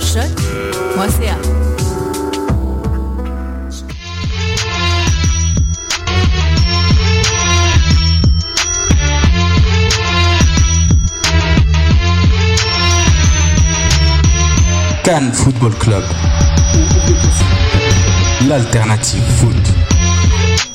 [0.00, 0.22] Sur.
[15.02, 16.02] Cannes Football Club.
[18.48, 19.95] L'alternative foot.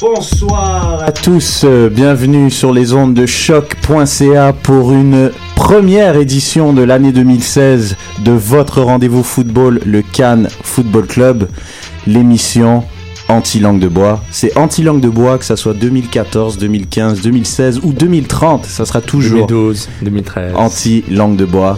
[0.02, 6.82] Bonsoir à tous, euh, bienvenue sur les ondes de choc.ca pour une première édition de
[6.82, 11.48] l'année 2016 de votre rendez-vous football, le Cannes Football Club,
[12.08, 12.84] l'émission
[13.30, 14.24] anti-langue de bois.
[14.32, 19.46] C'est anti-langue de bois, que ça soit 2014, 2015, 2016 ou 2030, ça sera toujours
[19.46, 20.54] 2012, 2013.
[20.56, 21.78] anti-langue de bois.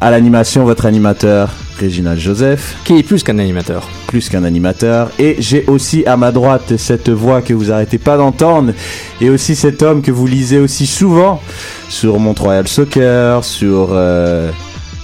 [0.00, 3.88] À l'animation, votre animateur, Réginald Joseph Qui est plus qu'un animateur.
[4.08, 5.10] plus qu'un animateur.
[5.18, 8.72] Et j'ai aussi à ma droite cette voix que vous arrêtez pas d'entendre.
[9.20, 11.40] Et aussi cet homme que vous lisez aussi souvent
[11.88, 14.50] sur Montreal Soccer, sur euh,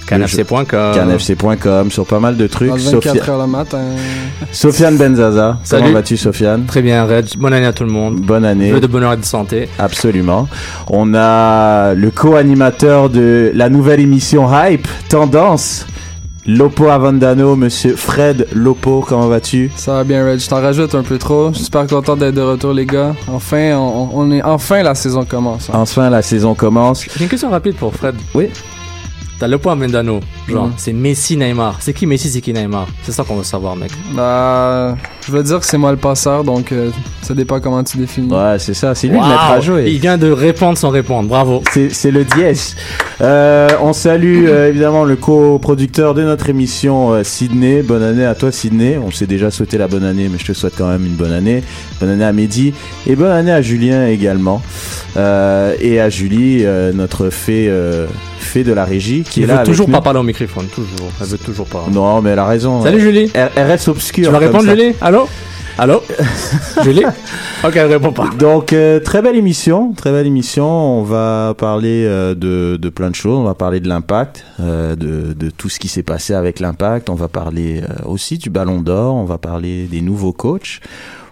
[0.09, 0.65] Canfc.com.
[0.95, 2.69] canfc.com, sur pas mal de trucs.
[2.69, 3.81] Dans le Sophia- 24 heures le matin.
[4.51, 5.57] Sofiane Benzaza.
[5.63, 5.83] Salut.
[5.83, 6.65] Comment vas-tu, Sofiane?
[6.65, 7.25] Très bien, Reg.
[7.37, 8.19] Bonne année à tout le monde.
[8.21, 8.71] Bonne année.
[8.71, 9.69] Vœux de bonheur et de santé.
[9.77, 10.47] Absolument.
[10.89, 15.85] On a le co-animateur de la nouvelle émission Hype, Tendance.
[16.45, 19.69] Lopo Avandano, monsieur Fred Lopo, comment vas-tu?
[19.75, 20.39] Ça va bien, Reg.
[20.39, 21.49] Je t'en rajoute un peu trop.
[21.51, 23.13] Je suis super content d'être de retour, les gars.
[23.27, 25.69] Enfin, on, on est enfin la saison commence.
[25.69, 25.73] hein.
[25.75, 27.05] Enfin, la saison commence.
[27.15, 28.15] J'ai une question rapide pour Fred.
[28.33, 28.49] Oui.
[29.39, 30.19] T'as le point Mendano.
[30.47, 30.73] Genre, Mhm.
[30.77, 31.77] c'est Messi Neymar.
[31.79, 32.87] C'est qui Messi, c'est qui Neymar?
[33.03, 33.91] C'est ça qu'on veut savoir, mec.
[34.13, 34.95] Bah,
[35.29, 36.89] je veux dire que c'est moi le passeur, donc euh,
[37.21, 38.31] ça dépend comment tu définis.
[38.33, 39.27] Ouais, c'est ça, c'est lui le Wow.
[39.29, 39.85] maître à jouer.
[39.91, 41.29] Il vient de répondre sans répondre.
[41.29, 41.61] Bravo.
[41.91, 42.75] C'est le dièse.
[43.21, 47.81] Euh, on salue euh, évidemment le coproducteur de notre émission, euh, Sydney.
[47.83, 48.97] Bonne année à toi, Sydney.
[48.97, 51.33] On s'est déjà souhaité la bonne année, mais je te souhaite quand même une bonne
[51.33, 51.63] année.
[51.99, 52.73] Bonne année à Mehdi.
[53.05, 54.61] Et bonne année à Julien également.
[55.17, 58.05] Euh, et à Julie, euh, notre fée, euh,
[58.39, 59.93] fée de la régie, qui Il est là veut avec toujours nous.
[59.93, 60.65] pas parler au microphone.
[60.73, 61.11] Toujours.
[61.19, 61.85] Elle veut toujours pas.
[61.91, 62.81] Non, mais elle a raison.
[62.83, 63.29] Salut, Julie.
[63.33, 64.25] Elle, elle reste obscure.
[64.27, 64.75] Tu vas répondre, ça.
[64.75, 64.93] Julie?
[65.01, 65.18] Allô?
[65.77, 66.03] Allô
[66.83, 67.05] Julie
[67.63, 68.29] Ok, elle répond pas.
[68.37, 70.65] Donc euh, très belle émission, très belle émission.
[70.67, 73.37] On va parler euh, de, de plein de choses.
[73.37, 77.09] On va parler de l'impact, euh, de, de tout ce qui s'est passé avec l'impact.
[77.09, 79.15] On va parler aussi du Ballon d'Or.
[79.15, 80.79] On va parler des nouveaux coachs.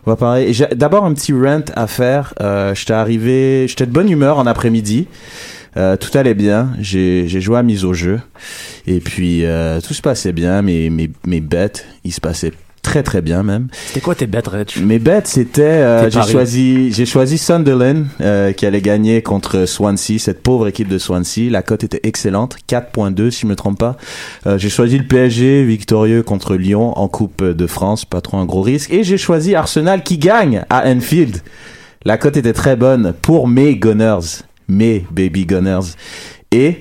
[0.06, 0.52] On va parler.
[0.76, 2.34] D'abord un petit rant à faire.
[2.74, 5.08] J'étais arrivé, j'étais de bonne humeur en après-midi.
[5.78, 6.72] Euh, tout allait bien.
[6.80, 8.20] J'ai j'ai joué à mise au jeu
[8.88, 10.62] et puis euh, tout se passait bien.
[10.62, 12.54] Mes mes mes bêtes, ils se passaient
[12.88, 13.68] très très bien même.
[13.88, 18.54] C'était quoi tes bêtes, Reg Mes bêtes, c'était euh, j'ai choisi j'ai choisi Sunderland euh,
[18.54, 21.50] qui allait gagner contre Swansea, cette pauvre équipe de Swansea.
[21.50, 23.98] La cote était excellente, 4.2 si je me trompe pas.
[24.46, 28.46] Euh, j'ai choisi le PSG victorieux contre Lyon en Coupe de France, pas trop un
[28.46, 28.94] gros risque.
[28.94, 31.42] Et j'ai choisi Arsenal qui gagne à Anfield.
[32.06, 35.92] La cote était très bonne pour mes Gunners, mes baby Gunners.
[36.54, 36.80] Et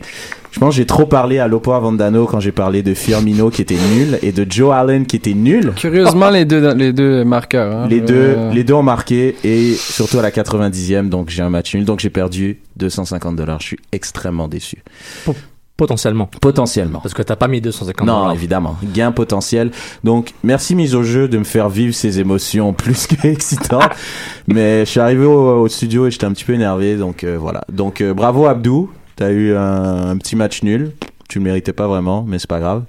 [0.57, 3.61] je pense que j'ai trop parlé à Lopo Avandano quand j'ai parlé de Firmino qui
[3.61, 5.75] était nul et de Joe Allen qui était nul.
[5.77, 7.77] Curieusement, les deux, les deux marqueurs.
[7.77, 7.87] hein.
[7.91, 11.51] Les deux, Euh, les deux ont marqué et surtout à la 90e, donc j'ai un
[11.51, 13.61] match nul, donc j'ai perdu 250 dollars.
[13.61, 14.83] Je suis extrêmement déçu.
[15.77, 16.31] Potentiellement.
[16.41, 17.01] Potentiellement.
[17.01, 18.77] Parce que t'as pas mis 250 Non, évidemment.
[18.95, 19.73] Gain potentiel.
[20.05, 23.83] Donc, merci mise au jeu de me faire vivre ces émotions plus que excitantes.
[24.49, 26.97] Mais je suis arrivé au, au studio et j'étais un petit peu énervé.
[26.97, 27.61] Donc, euh, voilà.
[27.71, 28.89] Donc, euh, bravo Abdou.
[29.17, 30.93] T'as eu un, un petit match nul.
[31.29, 32.85] Tu le méritais pas vraiment, mais c'est pas grave.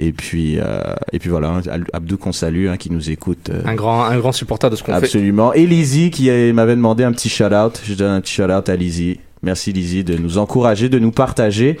[0.00, 0.82] Et puis, euh,
[1.12, 1.60] et puis voilà.
[1.92, 3.50] Abdou qu'on salue, hein, qui nous écoute.
[3.50, 4.98] euh, Un grand, un grand supporter de ce qu'on fait.
[5.04, 5.52] Absolument.
[5.52, 7.80] Et Lizzie qui m'avait demandé un petit shout-out.
[7.84, 9.20] Je donne un petit shout-out à Lizzie.
[9.42, 11.78] Merci Lizzie de nous encourager, de nous partager.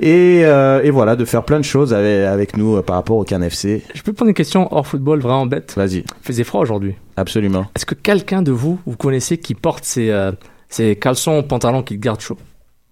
[0.00, 3.18] Et, euh, et voilà, de faire plein de choses avec, avec nous euh, par rapport
[3.18, 3.82] au Can FC.
[3.94, 5.74] Je peux poser une question hors football vraiment bête?
[5.76, 6.94] Vas-y, Il faisait froid aujourd'hui.
[7.16, 7.66] absolument.
[7.76, 10.32] Est-ce que quelqu'un de vous, vous connaissez qui porte ses, euh,
[10.70, 12.38] ses caleçons, pantalons qui le gardent chaud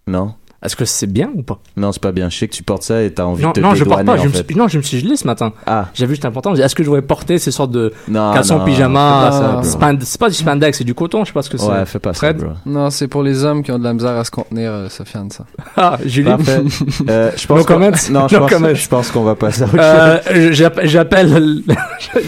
[0.07, 1.59] Non Est-ce que c'est bien ou pas?
[1.77, 2.29] Non, c'est pas bien.
[2.31, 4.05] Je sais que tu portes ça et t'as envie non, de te non, je porte
[4.05, 4.17] pas.
[4.17, 4.45] Je en me fait.
[4.47, 5.53] suis, non, je me suis gelé ce matin.
[5.67, 6.55] Ah, J'ai vu juste important.
[6.55, 10.29] Est-ce que je devrais porter ces sortes de non, caleçons non, pyjama pas C'est pas
[10.31, 11.23] du spandex, c'est du coton.
[11.25, 11.67] Je sais pas ce que c'est.
[11.67, 12.55] Ouais, fais pas Fred ça, bro.
[12.67, 15.31] Non, c'est pour les hommes qui ont de la misère à se contenir, euh, Sofiane,
[15.31, 15.45] ça.
[15.77, 16.31] Ah, Julie.
[16.31, 16.63] Parfait.
[17.11, 17.91] Euh, je pense No comments.
[18.11, 18.75] Non, je No pense, comments.
[18.75, 20.19] je pense qu'on va passer à autre Euh,
[20.49, 20.53] chose.
[20.53, 20.89] j'appelle,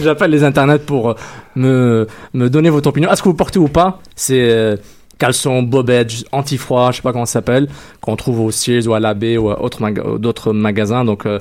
[0.03, 1.15] j'appelle, les internets pour euh,
[1.55, 3.11] me, me donner votre opinion.
[3.11, 3.99] Est-ce que vous portez ou pas?
[4.15, 4.75] Ces
[5.17, 7.67] euh, caleçons, bobettes, anti-froid, je sais pas comment ça s'appelle,
[8.01, 11.05] qu'on trouve au Sears ou à l'AB ou à maga- ou d'autres magasins.
[11.05, 11.39] Donc euh,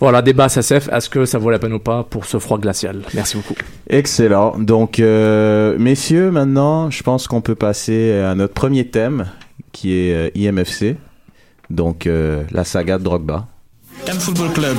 [0.00, 0.88] voilà, débat SSF.
[0.92, 3.02] Est-ce que ça vaut la peine ou pas pour ce froid glacial?
[3.14, 3.54] Merci beaucoup.
[3.90, 4.56] Excellent.
[4.58, 9.26] Donc, euh, messieurs, maintenant, je pense qu'on peut passer à notre premier thème,
[9.72, 10.96] qui est euh, IMFC.
[11.70, 13.46] Donc, euh, la saga de Drogba.
[14.06, 14.76] Cannes Football Club,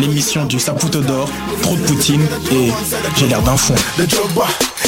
[0.00, 1.28] l'émission du Saputo d'or,
[1.60, 2.70] trop de poutine et
[3.16, 3.74] j'ai l'air d'un fond.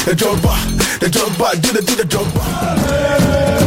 [0.05, 3.64] the jump jogba, the jump jogba, do the do the jump jogba.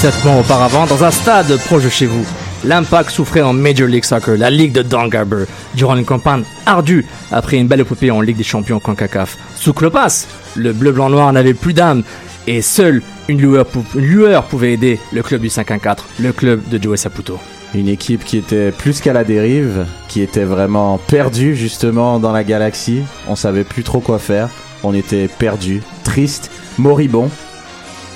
[0.00, 2.24] Sept mois auparavant, dans un stade proche de chez vous,
[2.64, 7.04] l'Impact souffrait en Major League Soccer, la ligue de Don Garber, durant une campagne ardue
[7.32, 9.36] après une belle épopée en Ligue des Champions CONCACAF.
[9.56, 12.04] Sous Clopas, le bleu-blanc-noir n'avait plus d'âme
[12.46, 16.68] et seule une lueur, pou- une lueur pouvait aider le club du 5-1-4, le club
[16.68, 17.38] de Joey Saputo.
[17.74, 22.44] Une équipe qui était plus qu'à la dérive, qui était vraiment perdue justement dans la
[22.44, 23.02] galaxie.
[23.28, 24.48] On savait plus trop quoi faire.
[24.84, 27.28] On était perdu, triste, moribond.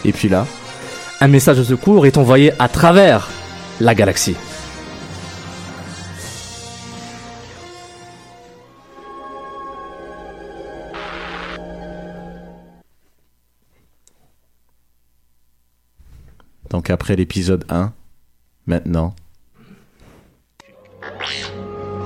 [0.07, 0.47] Et puis là,
[1.23, 3.29] Un message de secours est envoyé à travers
[3.79, 4.35] la galaxie.
[16.69, 17.93] donc après l'épisode 1,
[18.67, 19.15] maintenant,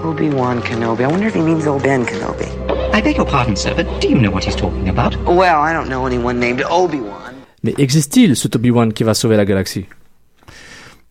[0.05, 1.05] Obi-Wan Kenobi.
[1.05, 2.45] I wonder if he means old Ben Kenobi.
[2.93, 5.17] I beg your pardon, sir, but do you know what he's talking about?
[5.25, 7.26] Well, I don't know anyone named Obi-Wan.
[7.67, 9.87] Mais existe-t-il ce Obi-Wan qui va sauver la galaxie?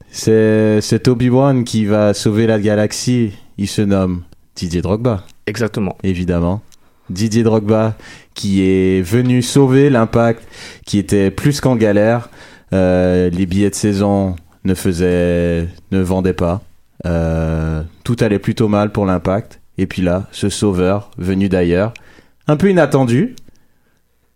[0.09, 3.33] C'est cet Obi-Wan qui va sauver la galaxie.
[3.57, 4.23] Il se nomme
[4.55, 5.25] Didier Drogba.
[5.47, 5.97] Exactement.
[6.01, 6.61] évidemment.
[7.09, 7.97] Didier Drogba
[8.35, 10.47] qui est venu sauver l'impact,
[10.85, 12.29] qui était plus qu'en galère.
[12.71, 16.61] Euh, les billets de saison ne faisaient, ne vendaient pas.
[17.05, 19.59] Euh, tout allait plutôt mal pour l'impact.
[19.77, 21.93] Et puis là, ce sauveur venu d'ailleurs,
[22.47, 23.35] un peu inattendu.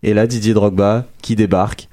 [0.04, 1.88] Et là, Didier Drogba qui débarque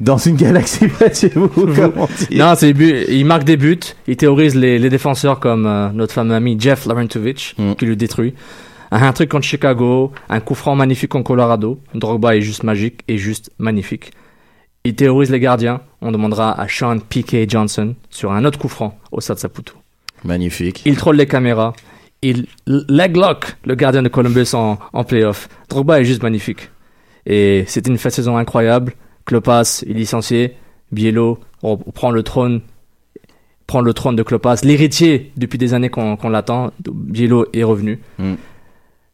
[0.00, 2.36] dans une galaxie près de chez vous, comme on dit.
[2.36, 6.34] Non, c'est il marque des buts, il théorise les, les défenseurs comme euh, notre fameux
[6.34, 7.74] ami Jeff Larentovich, Mm.
[7.74, 8.34] qui le détruit.
[8.90, 11.80] Un truc contre Chicago, un coup franc magnifique en Colorado.
[11.94, 14.12] Drogba est juste magique et juste magnifique.
[14.84, 15.80] Il théorise les gardiens.
[16.00, 17.50] On demandera à Sean P.K.
[17.50, 19.74] Johnson sur un autre coup franc au Stade Saputo.
[20.24, 20.82] Magnifique.
[20.84, 21.72] Il troll les caméras.
[22.22, 25.48] Il leglock le gardien de Columbus en, en playoff.
[25.68, 26.70] Drogba est juste magnifique.
[27.26, 28.92] Et c'était une fin de saison incroyable.
[29.24, 30.56] Klopas est licencié.
[30.92, 31.38] Biello
[31.94, 32.60] prend le trône
[33.66, 34.56] prend le trône de Klopas.
[34.62, 38.00] L'héritier, depuis des années qu'on qu'on l'attend, Biello est revenu.
[38.18, 38.34] Mm.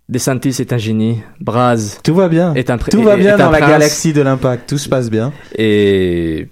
[0.09, 1.19] DeSantis est un génie.
[1.41, 2.53] Braz Tout va bien.
[2.55, 3.71] est un Tout va bien dans la prince.
[3.71, 4.69] galaxie de l'impact.
[4.69, 5.33] Tout se passe bien.
[5.57, 6.49] Et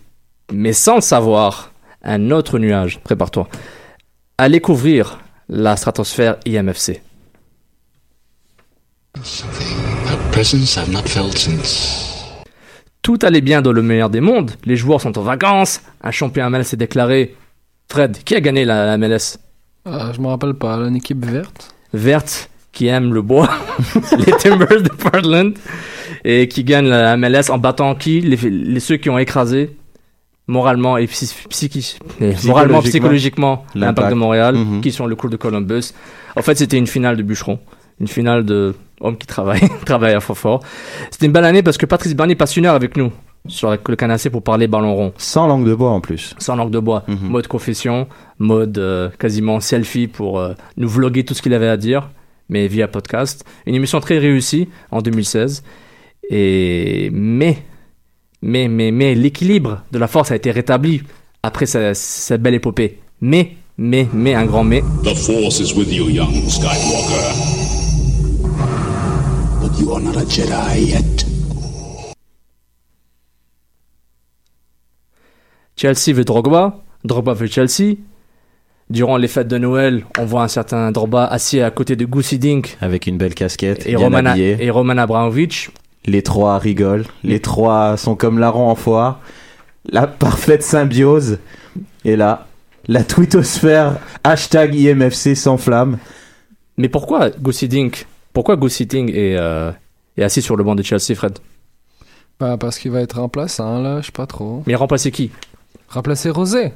[0.53, 1.73] mais sans le savoir,
[2.03, 3.49] un autre nuage, prépare-toi,
[4.39, 7.03] allait couvrir la stratosphère IMFC.
[9.17, 12.08] A presence I've not felt since.
[13.03, 14.53] Tout allait bien dans le meilleur des mondes.
[14.65, 15.81] Les joueurs sont en vacances.
[16.03, 17.35] Un champion MLS s'est déclaré.
[17.91, 19.39] Fred, qui a gagné la, la MLS?
[19.87, 21.75] Ah, je me rappelle pas, une équipe verte?
[21.95, 23.49] Verte, qui aime le bois,
[24.19, 25.55] les Timbers de Portland,
[26.25, 28.21] et qui gagne la MLS en battant qui?
[28.21, 29.75] Les, les- ceux qui ont écrasé
[30.47, 34.81] moralement et psy- psychi- eh, moralement, psychologiquement l'impact de Montréal, Mhm.
[34.83, 35.93] qui sont le club de Columbus.
[36.37, 37.59] En fait, c'était une finale de bûcheron,
[38.01, 40.61] une finale de hommes qui travaillent, travaillent à fort fort.
[41.11, 43.13] C'était une belle année parce que Patrice Bernier passe une heure avec nous
[43.47, 45.13] sur le canapé pour parler ballon rond.
[45.17, 46.35] Sans langue de bois en plus.
[46.39, 47.05] Sans langue de bois.
[47.09, 47.29] Mhm.
[47.29, 48.07] Mode confession,
[48.39, 52.11] mode euh, quasiment selfie pour euh, nous vloguer tout ce qu'il avait à dire,
[52.49, 53.45] mais via podcast.
[53.67, 55.63] Une émission très réussie en 2016.
[56.31, 57.59] Et mais,
[58.43, 61.03] mais, mais, mais, l'équilibre de la force a été rétabli
[61.43, 62.99] après sa- cette belle épopée.
[63.21, 64.83] Mais, mais, mais, un grand mais.
[65.05, 67.68] The Force is with you, young Skywalker.
[69.81, 71.25] You are not a Jedi yet.
[75.77, 77.95] Chelsea veut Drogba, Drogba veut Chelsea.
[78.91, 82.39] Durant les fêtes de Noël, on voit un certain Drogba assis à côté de Goosey
[82.39, 84.57] Dink Avec une belle casquette, et bien Roman, habillé.
[84.61, 85.71] et Roman Abramovich.
[86.07, 87.05] Les trois rigolent.
[87.23, 89.21] Les trois sont comme larrons en foire.
[89.91, 91.39] La parfaite symbiose.
[92.05, 92.47] Et là,
[92.89, 95.99] la twittosphère hashtag IMFC s'enflamme.
[96.79, 98.07] Mais pourquoi Goosey Dink?
[98.33, 99.71] Pourquoi Dink est, euh,
[100.17, 101.39] est assis sur le banc de Chelsea, Fred?
[102.41, 104.63] Bah, parce qu'il va être remplaçant, là, je sais pas trop.
[104.67, 105.31] Mais remplacé qui?
[105.89, 106.73] Remplacer Rosé.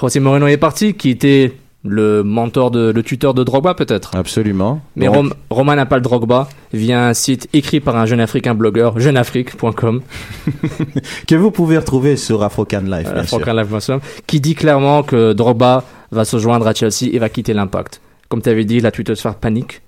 [0.00, 1.52] José Moreno est parti, qui était
[1.84, 4.16] le mentor de, le tuteur de Drogba peut-être?
[4.16, 4.80] Absolument.
[4.96, 8.54] Mais Rom- Roman n'a pas le Drogba via un site écrit par un jeune africain
[8.54, 10.00] blogueur, jeuneafrique.com,
[11.28, 13.38] que vous pouvez retrouver sur Afrocan Life, bien sûr.
[13.38, 18.00] Live.com, qui dit clairement que Drogba va se joindre à Chelsea et va quitter l'impact.
[18.28, 19.74] Comme tu avais dit, la twittosphère panique.
[19.74, 19.83] Va et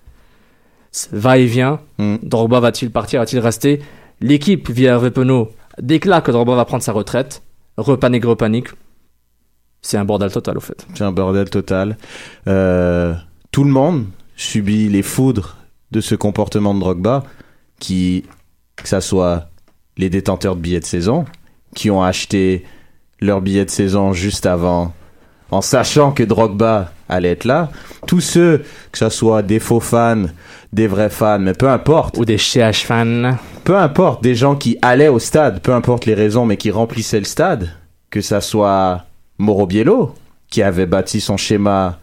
[1.12, 1.80] vient.
[1.98, 2.16] Mm.
[2.22, 3.20] Drogba va-t-il partir?
[3.20, 3.80] Va-t-il rester?
[4.20, 5.50] L'équipe, via Hervé Penaud,
[5.80, 7.42] déclare que Drogba va prendre sa retraite.
[7.76, 8.68] Repanique, repanique.
[9.82, 10.86] C'est un bordel total, au fait.
[10.94, 11.96] C'est un bordel total.
[12.48, 13.14] Euh,
[13.52, 15.56] tout le monde subit les foudres
[15.90, 17.24] de ce comportement de Drogba,
[17.78, 18.24] qui,
[18.76, 19.48] que ça soit
[19.96, 21.24] les détenteurs de billets de saison,
[21.74, 22.64] qui ont acheté
[23.20, 24.92] leurs billets de saison juste avant,
[25.50, 27.70] en sachant que Drogba allait être là.
[28.06, 30.24] Tous ceux, que ça soit des faux fans,
[30.72, 32.16] des vrais fans, mais peu importe.
[32.18, 33.36] Ou des CH fans.
[33.64, 37.18] Peu importe, des gens qui allaient au stade, peu importe les raisons, mais qui remplissaient
[37.18, 37.70] le stade,
[38.10, 39.04] que ça soit
[39.38, 40.14] Moro Biello,
[40.48, 41.98] qui avait bâti son schéma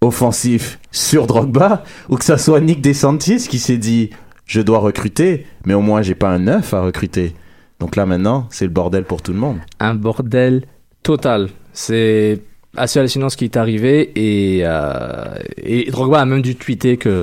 [0.00, 4.10] offensif sur Drogba, ou que ça soit Nick DeSantis qui s'est dit
[4.46, 7.34] je dois recruter, mais au moins j'ai pas un neuf à recruter.
[7.80, 9.58] Donc là maintenant, c'est le bordel pour tout le monde.
[9.80, 10.64] un bordel
[11.02, 11.48] total.
[11.72, 12.40] C'est
[12.76, 17.22] assez hallucinant ce qui est arrivé et, euh, et Drogba a même dû tweeter que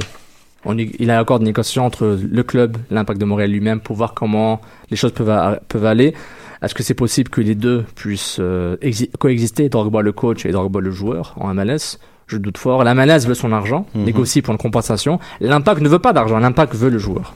[0.66, 4.14] on, il a encore des négociations entre le club, l'impact de Montréal lui-même pour voir
[4.14, 6.14] comment les choses peuvent, peuvent aller.
[6.62, 10.52] Est-ce que c'est possible que les deux puissent euh, exi- coexister, Drogba le coach et
[10.52, 11.98] Drogba le joueur en MLS?
[12.28, 12.86] Je doute fort.
[12.86, 14.06] La MLS veut son argent, Mhm.
[14.06, 15.20] négocie pour une compensation.
[15.42, 17.36] L'impact ne veut pas d'argent, l'impact veut le joueur.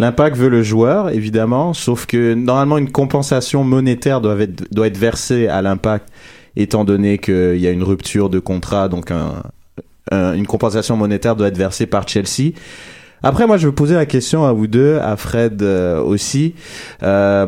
[0.00, 4.98] L'impact veut le joueur, évidemment, sauf que normalement une compensation monétaire doit être, doit être
[4.98, 6.08] versée à l'impact,
[6.56, 9.42] étant donné qu'il y a une rupture de contrat, donc un-
[10.10, 12.52] un- une compensation monétaire doit être versée par Chelsea.
[13.22, 16.54] Après, moi, je veux poser la question à vous deux, à Fred euh, aussi.
[17.02, 17.46] Euh,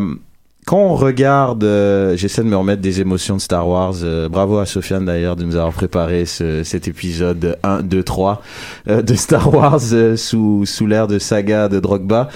[0.67, 3.95] quand on regarde, euh, j'essaie de me remettre des émotions de Star Wars.
[4.03, 8.43] euh, bravo à Sofiane d'ailleurs de nous avoir préparé ce, cet épisode 1, 2, 3
[8.89, 9.81] euh, de Star Wars
[10.17, 12.29] sous, sous l'ère de saga de Drogba.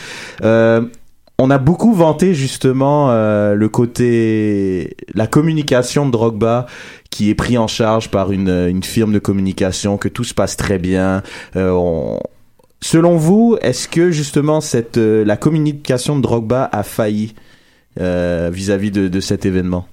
[1.38, 6.66] On a beaucoup vanté justement euh, le côté, la communication de Drogba
[7.10, 10.56] qui est pris en charge par une, une firme de communication, que tout se passe
[10.56, 11.22] très bien.
[11.56, 12.20] Euh, on-
[12.82, 17.34] Selon vous, est-ce que justement cette, euh, la communication de Drogba a failli
[18.00, 19.86] euh, vis-à-vis de, de cet événement?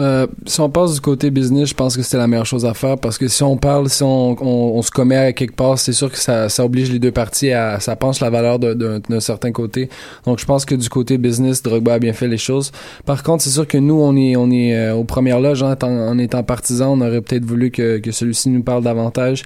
[0.00, 2.72] Euh, si on passe du côté business, je pense que c'était la meilleure chose à
[2.72, 6.10] faire parce que si on parle, si on, se commet à quelque part, c'est sûr
[6.10, 9.90] que ça, oblige les deux parties à, ça penche la valeur d'un certain côté.
[10.24, 12.72] Donc je pense que du côté business, Drogba a bien fait les choses.
[13.04, 15.76] Par contre, c'est sûr que nous, on est, on est euh, aux premières loges, hein,
[15.82, 19.42] en, en étant partisans, on aurait peut-être voulu que, que celui-ci nous parle davantage.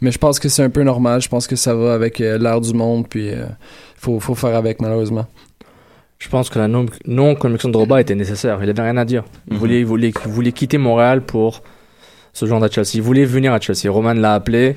[0.00, 1.20] Mais je pense que c'est un peu normal.
[1.20, 3.46] Je pense que ça va avec euh, l'art du monde, puis euh,
[3.96, 5.26] faut, faut faire avec malheureusement.
[6.18, 8.58] Je pense que la non- non-connexion de Drogba était nécessaire.
[8.62, 9.24] Il avait rien à dire.
[9.48, 9.58] Il, Mhm.
[9.60, 11.62] voulait, il, voulait, il voulait quitter Montréal pour
[12.32, 12.90] se joindre à Chelsea.
[12.94, 13.88] Il voulait venir à Chelsea.
[13.90, 14.76] Roman l'a appelé,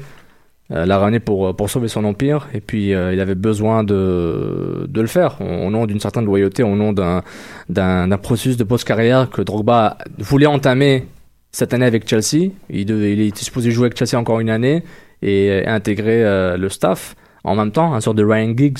[0.71, 2.47] euh, l'a ramené pour, pour sauver son empire.
[2.53, 6.61] Et puis, euh, il avait besoin de, de le faire au, nom d'une certaine loyauté,
[6.61, 7.23] au nom d'un,
[7.69, 11.07] d'un, d'un processus de post-carrière que Drogba voulait entamer
[11.51, 12.51] cette année avec Chelsea.
[12.69, 14.83] Il, devait, il était supposé jouer avec Chelsea encore une année
[15.23, 18.77] et intégrer euh, le staff en même temps, un sort de Ryan Giggs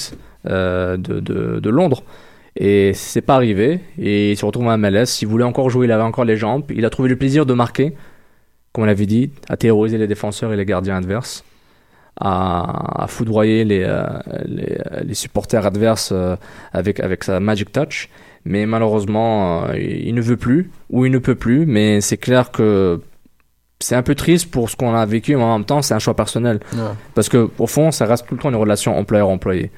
[0.48, 2.04] euh, de, de, de Londres.
[2.56, 3.80] Et c'est pas arrivé.
[3.98, 5.22] Et il se retrouve à MLS.
[5.22, 6.64] Il voulait encore jouer, il avait encore les jambes.
[6.74, 7.94] Il a trouvé le plaisir de marquer,
[8.74, 11.44] comme on l'avait dit, à terroriser les défenseurs et les gardiens adverses,
[12.20, 14.06] à, à foudroyer les, euh,
[14.46, 16.36] les, euh, les supporters adverses euh,
[16.74, 18.10] avec, avec sa magic touch.
[18.44, 21.66] Mais malheureusement, euh, il ne veut plus, ou il ne peut plus.
[21.66, 23.02] Mais c'est clair que
[23.80, 26.00] c'est un peu triste pour ce qu'on a vécu, mais en même temps, c'est un
[26.00, 26.60] choix personnel.
[26.74, 26.80] Ouais.
[27.16, 29.72] Parce que, au fond, ça reste tout le temps une relation employeur-employé.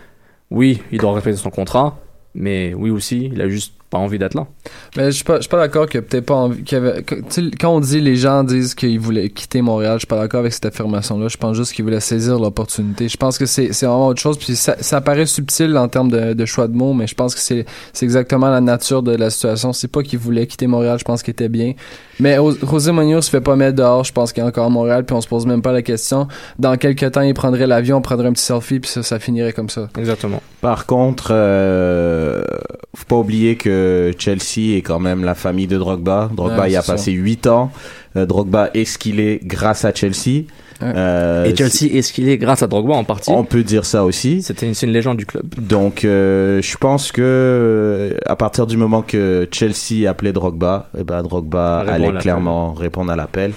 [0.52, 1.98] Oui, il doit respecter son contrat,
[2.36, 4.48] mais oui aussi, il a juste pas envie d'être là.
[4.98, 6.64] Mais je suis pas, je suis pas d'accord a peut-être pas envie.
[6.76, 7.22] avait- que-
[7.60, 10.52] quand on dit les gens disent qu'ils voulaient quitter Montréal, je suis pas d'accord avec
[10.52, 11.28] cette affirmation-là.
[11.28, 13.08] Je pense juste qu'ils voulaient saisir l'opportunité.
[13.08, 14.40] Je pense que c'est vraiment autre chose.
[14.40, 17.36] Puis ça, ça paraît subtil en termes de, de choix de mots, mais je pense
[17.36, 17.66] que c'est
[18.02, 19.72] exactement la nature de la situation.
[19.74, 21.74] C'est pas qu'ils voulaient quitter Montréal, je pense qu'il était bien.
[22.20, 24.04] Mais José Mourinho se fait pas mettre dehors.
[24.04, 26.28] Je pense qu'il est encore à Montréal, puis on se pose même pas la question.
[26.60, 29.54] Dans quelques temps, il prendrait l'avion, on prendrait un petit selfie, puis ça, ça finirait
[29.54, 29.90] comme ça.
[29.98, 30.42] Exactement.
[30.62, 32.44] Par contre, euh,
[32.96, 36.30] faut pas oublier que Chelsea est quand même la famille de Drogba.
[36.34, 37.72] Drogba Ouais, y a passé 8 ans.
[38.16, 40.44] Euh, Drogba est ce qu'il est grâce à Chelsea.
[40.84, 43.30] Euh, Et Chelsea est ce qu'il est grâce à Drogba en partie.
[43.32, 44.42] On peut dire ça aussi.
[44.42, 45.46] C'était une, c'est une légende du club.
[45.58, 51.04] Donc, euh, je pense que euh, à partir du moment que Chelsea appelait Drogba, eh
[51.04, 53.54] ben Drogba allait clairement répondre à l'appel.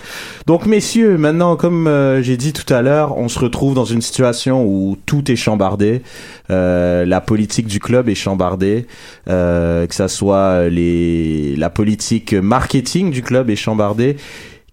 [0.47, 4.03] Donc, messieurs, maintenant, comme euh, j'ai dit tout à l'heure, on se retrouve dans une
[4.03, 6.03] situation où tout est chambardé.
[6.51, 8.87] Euh, la politique du club est chambardée,
[9.29, 14.17] euh, que ça soit les la politique marketing du club est chambardée.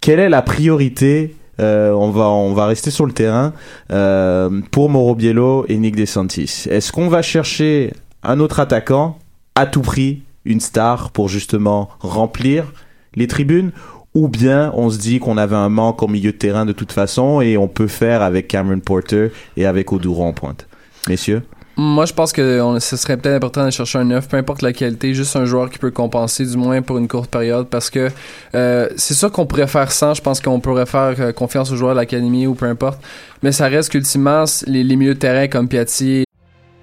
[0.02, 3.54] Quelle est la priorité euh, on va on va rester sur le terrain
[3.92, 6.66] euh, pour Mauro Biello et Nick DeSantis.
[6.70, 7.94] Est-ce qu'on va chercher
[8.24, 9.20] un autre attaquant
[9.56, 12.74] à tout prix, une star pour justement remplir
[13.16, 13.72] les tribunes?
[14.16, 16.92] Ou bien on se dit qu'on avait un manque au milieu de terrain de toute
[16.92, 20.68] façon et on peut faire avec Cameron Porter et avec Oduro en pointe?
[21.08, 21.42] Messieurs?
[21.76, 24.62] Moi, je pense que on- ce serait peut-être important de chercher un neuf, peu importe
[24.62, 27.90] la qualité, juste un joueur qui peut compenser, du moins pour une courte période, parce
[27.90, 28.10] que
[28.54, 30.14] euh, c'est sûr qu'on pourrait faire sans.
[30.14, 33.02] Je pense qu'on pourrait faire euh, confiance aux joueurs de l'académie ou peu importe,
[33.42, 36.26] mais ça reste qu'ultimement, les, les milieux de terrain comme Piatti,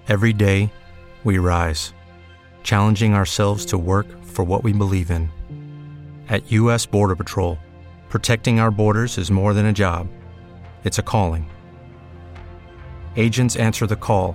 [0.08, 0.70] Every day,
[1.24, 1.94] we rise,
[2.64, 5.28] challenging ourselves to work for what we believe in.
[6.28, 6.84] At U.S.
[6.84, 7.58] Border Patrol,
[8.08, 10.08] protecting our borders is more than a job,
[10.84, 11.44] it's a calling.
[13.16, 14.34] Agents answer the call,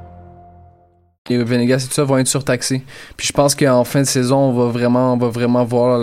[1.37, 2.81] les Venegas et tout ça vont être surtaxés.
[3.17, 6.01] Puis je pense qu'en fin de saison, on va vraiment, on va vraiment voir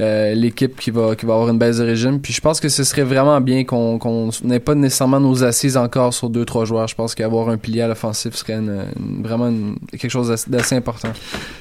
[0.00, 2.20] euh, l'équipe qui va, qui va avoir une baisse de régime.
[2.20, 5.76] Puis je pense que ce serait vraiment bien qu'on qu'on n'ait pas nécessairement nos assises
[5.76, 6.88] encore sur deux, trois joueurs.
[6.88, 10.74] Je pense qu'avoir un pilier à l'offensif serait une- une- vraiment une- quelque chose d'assez-
[10.74, 11.08] important.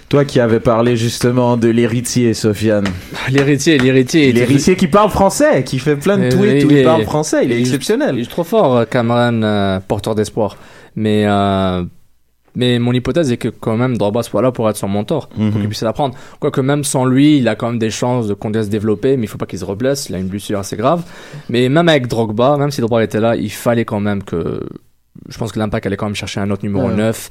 [0.09, 2.85] Toi qui avais parlé justement de l'héritier, Sofiane.
[3.29, 4.31] L'héritier, l'héritier.
[4.31, 7.51] L'héritier qui parle français, qui fait plein de Euh, tweets où il parle français, il
[7.51, 8.15] est exceptionnel.
[8.17, 10.57] Il est trop fort, euh, Cameron, euh, porteur d'espoir.
[10.95, 11.83] Mais, euh,
[12.55, 15.51] mais mon hypothèse est que quand même Drogba soit là pour être son mentor, Mhm.
[15.51, 16.15] pour qu'il puisse l'apprendre.
[16.39, 19.17] Quoique même sans lui, il a quand même des chances de continuer à se développer,
[19.17, 20.09] mais il faut pas qu'il se reblesse.
[20.09, 21.03] Il a une blessure assez grave.
[21.49, 24.61] Mais même avec Drogba, même si Drogba était là, il fallait quand même que.
[25.29, 26.95] Je pense que l'impact allait quand même chercher un autre numéro Ouais.
[26.95, 27.29] 9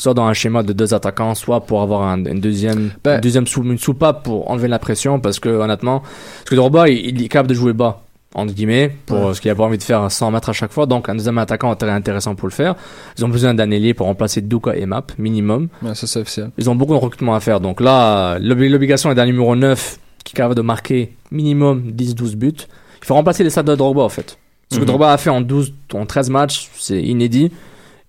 [0.00, 3.20] soit dans un schéma de deux attaquants, soit pour avoir un, une deuxième, Ben- une
[3.20, 7.24] deuxième une soupape pour enlever la pression, parce que honnêtement, parce que Drogba, il, il
[7.24, 8.02] est capable de jouer bas,
[8.34, 9.34] entre guillemets, pour Ouais.
[9.34, 11.38] ce qu'il a pas envie de faire 100 mètres à chaque fois, donc un deuxième
[11.38, 12.74] attaquant est très intéressant pour le faire.
[13.16, 15.68] Ils ont besoin d'un ailier pour remplacer Duka et Map, minimum.
[15.82, 16.50] Ouais, ça, c'est officiel.
[16.58, 19.98] Ils ont beaucoup de recrutement à faire, donc là, l'obli- l'obligation est d'un numéro 9
[20.24, 22.52] qui est capable de marquer minimum 10-12 buts.
[23.00, 24.38] Il faut remplacer les stats de Drogba, en fait.
[24.70, 24.86] Ce que Mhm.
[24.88, 27.50] Drogba a fait en 12, en 13 matchs, c'est inédit.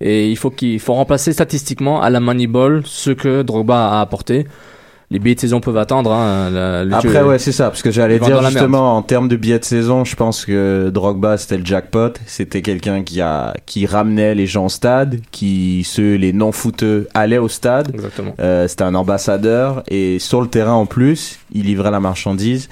[0.02, 4.46] Et il faut qu'il faut remplacer statistiquement à la Moneyball ce que Drogba a apporté.
[5.12, 6.12] Les billets de saison peuvent attendre.
[6.12, 9.36] Hein, la- le- Après, ouais, c'est ça, parce que j'allais dire justement en termes de
[9.36, 12.14] billets de saison, je pense que Drogba c'était le jackpot.
[12.28, 17.08] C'était quelqu'un qui a qui ramenait les gens au stade, qui ceux les non footeux
[17.16, 17.90] allaient au stade.
[17.94, 18.34] Exactement.
[18.40, 22.70] Euh, c'était un ambassadeur et sur le terrain en plus, il livrait la marchandise.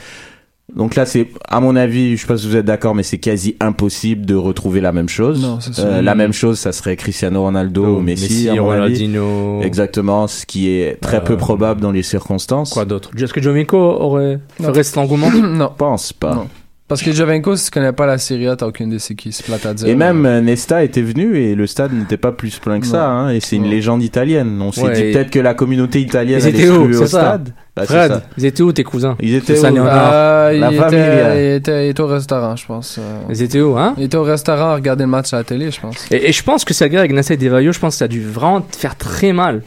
[0.76, 3.18] Donc là, c'est à mon avis, je sais pas si vous êtes d'accord, mais c'est
[3.20, 5.42] quasi impossible de retrouver la même chose.
[5.42, 5.86] Non, c'est sûr.
[5.86, 8.82] Euh, la même chose, ça serait Cristiano Ronaldo ou Messi, Messi, à mon avis.
[8.82, 9.62] Ronaldinho.
[9.62, 12.72] Exactement, ce qui est très Euh, peu probable dans les circonstances.
[12.74, 13.12] Quoi d'autre?
[13.18, 14.68] Est-ce que Jovinko aurait Non.
[14.70, 15.32] ferait cet engouement?
[15.42, 15.70] Non.
[15.74, 16.36] Je pense pas.
[16.36, 16.48] Non.
[16.88, 19.34] Parce que Jovenko, si tu connais pas la Serie A, t'as aucune idée c'est qui,
[19.34, 19.90] c'est plate à dire.
[19.90, 23.08] Et même euh, Nesta était venu et le stade n'était pas plus plein que ça.
[23.10, 23.70] Hein, et c'est une Ouais.
[23.72, 24.62] légende italienne.
[24.62, 26.88] On s'est Ouais, dit et- peut-être que la communauté italienne Ils allait étaient se où
[26.90, 27.08] au ça.
[27.08, 27.50] stade.
[27.76, 28.24] Bah, Fred, ça.
[28.38, 29.18] ils étaient où tes cousins?
[29.22, 29.66] Ils étaient où?
[29.66, 31.34] Euh, La il, familia.
[31.36, 32.98] était, il, était, il était au restaurant, je pense.
[33.00, 33.20] euh.
[33.30, 33.94] Ils étaient où, hein?
[33.98, 36.10] Il était au restaurant à regarder le match à la télé, je pense.
[36.10, 38.08] Et, et je pense que cette guerre avec Nasser Devayo, je pense que ça a
[38.08, 39.62] dû vraiment faire très mal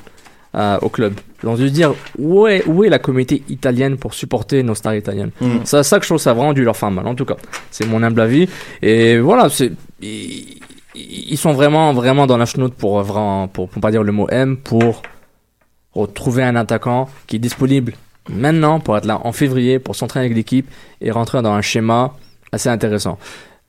[0.54, 1.14] euh, au club.
[1.42, 5.30] Dû se dire où est, où est la communauté italienne pour supporter nos stars italiennes.
[5.40, 5.64] Mm.
[5.64, 7.36] Ça, ça que je trouve ça a vraiment dû leur faire mal, en tout cas.
[7.70, 8.48] C'est mon humble avis.
[8.82, 13.90] Et voilà, c'est ils, sont vraiment vraiment dans la chenoute pour vraiment pour, pour pas
[13.90, 15.02] dire le mot M pour
[15.94, 17.94] retrouver un attaquant qui est disponible
[18.28, 20.68] maintenant pour être là en février pour s'entraîner avec l'équipe
[21.00, 22.14] et rentrer dans un schéma
[22.52, 23.18] assez intéressant.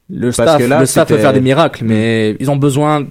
[0.09, 3.05] Le Parce staff, là, le staff peut faire des miracles, mais ils ont besoin.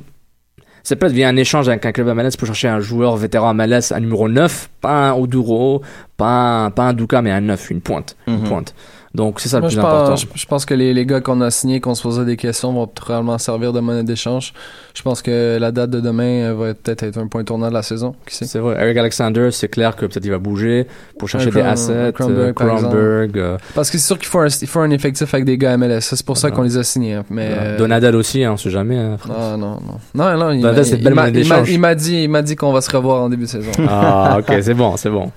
[0.83, 3.51] C'est peut-être via un échange avec un club à MLS pour chercher un joueur vétéran
[3.51, 5.83] à MLS, un numéro 9, pas un Oduro,
[6.17, 8.17] pas un, pas un Duka, mais un 9, une pointe.
[8.27, 8.49] Une Mhm.
[8.49, 8.75] pointe.
[9.13, 10.11] Donc c'est ça le Moi, plus je, important.
[10.11, 12.37] pense, je, je pense que les, les gars qu'on a signés, qu'on se posait des
[12.37, 14.53] questions, vont probablement servir de monnaie d'échange.
[14.95, 17.75] Je pense que la date de demain euh, va peut-être être un point tournant de
[17.75, 18.15] la saison.
[18.25, 18.45] Qui sait?
[18.45, 18.77] C'est vrai.
[18.81, 20.87] Eric Alexander, c'est clair que peut-être il va bouger
[21.19, 22.13] pour chercher Un des un assets.
[22.15, 22.77] Kronberg, euh, par.
[22.77, 25.59] Kronberg, euh, Parce que c'est sûr qu'il faut, un- il faut un effectif avec des
[25.59, 26.01] gars MLS.
[26.03, 26.51] C'est pour ça Ah.
[26.53, 27.15] qu'on les a signés.
[27.15, 27.25] hein.
[27.31, 28.97] Mais, euh, Donadel aussi, hein, on sait jamais.
[28.97, 29.17] hein.
[29.29, 29.99] Ah non, non.
[30.15, 31.71] Non, non, il Donadel, m'a- c'est une il belle m'a- monnaie il m'a- d'échange.
[31.73, 33.73] il m'a dit, il m'a dit qu'on va se revoir en début de saison.
[33.89, 35.33] Ah, ok, c'est bon, c'est bon.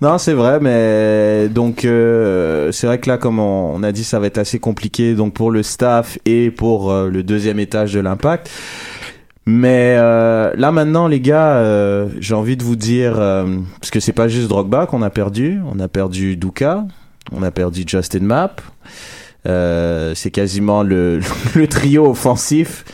[0.00, 4.18] Non, c'est vrai, mais donc euh, c'est vrai que là, comme on, a dit, ça
[4.18, 8.00] va être assez compliqué donc pour le staff et pour euh, le deuxième étage de
[8.00, 8.50] l'Impact.
[9.46, 13.14] Mais euh, là maintenant, les gars, euh, j'ai envie de vous dire
[13.80, 16.84] parce que c'est pas juste Drogba qu'on a perdu, on a perdu Duka,
[17.32, 18.60] on a perdu Justin Mapp.
[19.44, 21.20] C'est quasiment le
[21.68, 22.84] trio offensif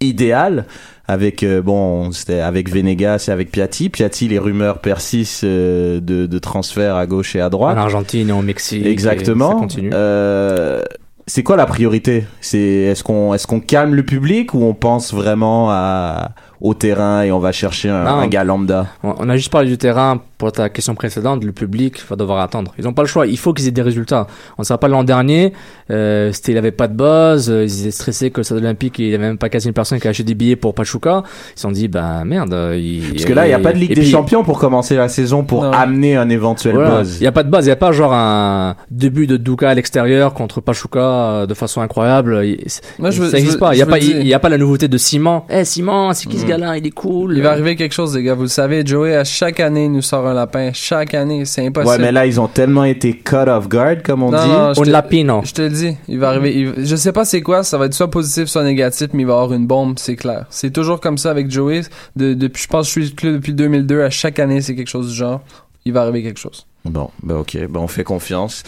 [0.00, 0.66] idéal
[1.06, 6.26] avec euh, bon c'était avec Venegas et avec Piatti Piatti les rumeurs persistent euh, de,
[6.26, 8.84] de transfert à gauche et à droite En Argentine et au Mexique.
[8.86, 9.90] et exactement ça continue.
[9.92, 10.82] Euh,
[11.26, 12.24] c'est quoi la priorité?
[12.40, 16.32] C'est est-ce qu'on est-ce qu'on calme le public ou on pense vraiment à
[16.64, 18.10] au terrain et on va chercher un, Non.
[18.20, 21.44] un gars lambda On a juste parlé du terrain pour ta question précédente.
[21.44, 22.72] Le public va devoir attendre.
[22.78, 23.26] Ils n'ont pas le choix.
[23.26, 24.26] Il faut qu'ils aient des résultats.
[24.56, 25.52] On ne sait pas l'an dernier.
[25.90, 27.50] Euh, c'était, il avait pas de buzz.
[27.50, 29.74] euh, Ils étaient stressés que le stade olympique, il n'y avait même pas quasi une
[29.74, 31.22] personne qui a acheté des billets pour Pachuca.
[31.26, 32.54] Ils se sont dit, bah merde.
[32.54, 34.58] euh, il- parce que là il y a pas de Ligue des puis- Champions pour
[34.58, 35.70] commencer la saison pour Non.
[35.72, 37.00] amener un éventuel Voilà.
[37.00, 39.36] buzz Il n'y a pas de base, il n'y a pas genre un début de
[39.36, 42.40] Duka à l'extérieur contre Pachuca euh, de façon incroyable.
[42.44, 42.64] Il-
[42.98, 43.74] Moi, je veux- ça n'existe pas.
[43.74, 45.42] Il n'y a, pas- y a pas la nouveauté de Simon.
[45.50, 46.53] Eh Simon, c'est qui ce Mm.
[46.76, 47.36] Il est cool.
[47.36, 48.34] Il va arriver quelque chose, les gars.
[48.34, 50.70] Vous le savez, Joey, à chaque année, il nous sort un lapin.
[50.72, 51.90] Chaque année, c'est impossible.
[51.90, 54.74] ouais mais là ils ont tellement été cut off guard comme on Non, dit non,
[54.74, 55.42] je Un lapino.
[55.44, 56.54] Je te le dis, il va arriver.
[56.56, 59.26] il- je sais pas c'est quoi, ça va être soit positif, soit négatif, mais il
[59.26, 60.46] va y avoir une bombe, c'est clair.
[60.50, 61.82] C'est toujours comme ça avec Joey.
[62.16, 64.02] De, depuis, je pense que je suis club depuis 2002.
[64.02, 65.40] À chaque année, c'est quelque chose du genre.
[65.86, 66.66] Il va arriver quelque chose.
[66.86, 68.62] bon bah ok bah on fait confiance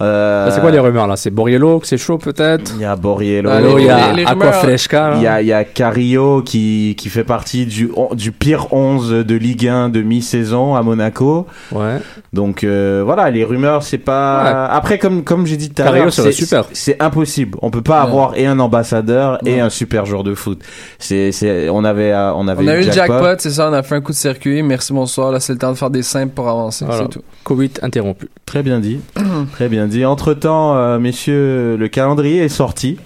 [0.00, 1.16] euh, C'est quoi les rumeurs là?
[1.16, 2.72] C'est Borriello, que c'est chaud peut-être?
[2.76, 5.10] Il y a Borriello il y a les- les Aqua rumeurs- Fresca.
[5.10, 5.16] là.
[5.16, 9.10] Il y a, il y a Carillo qui, qui fait partie du, du pire 11
[9.24, 11.46] de Ligue 1 de mi-saison à Monaco.
[11.72, 11.98] Ouais.
[12.32, 14.66] Donc euh, voilà, les rumeurs, c'est pas...
[14.66, 16.64] Après, comme, comme j'ai dit tout à l'heure, c'est super.
[16.72, 17.58] c'est impossible.
[17.62, 20.60] On peut pas avoir et un ambassadeur et un super joueur de foot.
[20.98, 23.12] C'est, c'est, on avait, euh, on avait On a eu le jackpot.
[23.22, 24.62] jackpot, c'est ça, on a fait un coup de circuit.
[24.62, 25.30] Merci, bonsoir.
[25.30, 26.84] Là, c'est le temps de faire des simples pour avancer.
[26.84, 27.02] Voilà.
[27.02, 27.22] C'est tout.
[27.44, 28.28] Covid interrompu.
[28.46, 29.00] Très bien dit.
[29.52, 30.04] Très bien dit.
[30.04, 32.98] Entre-temps, euh, messieurs, le calendrier est sorti,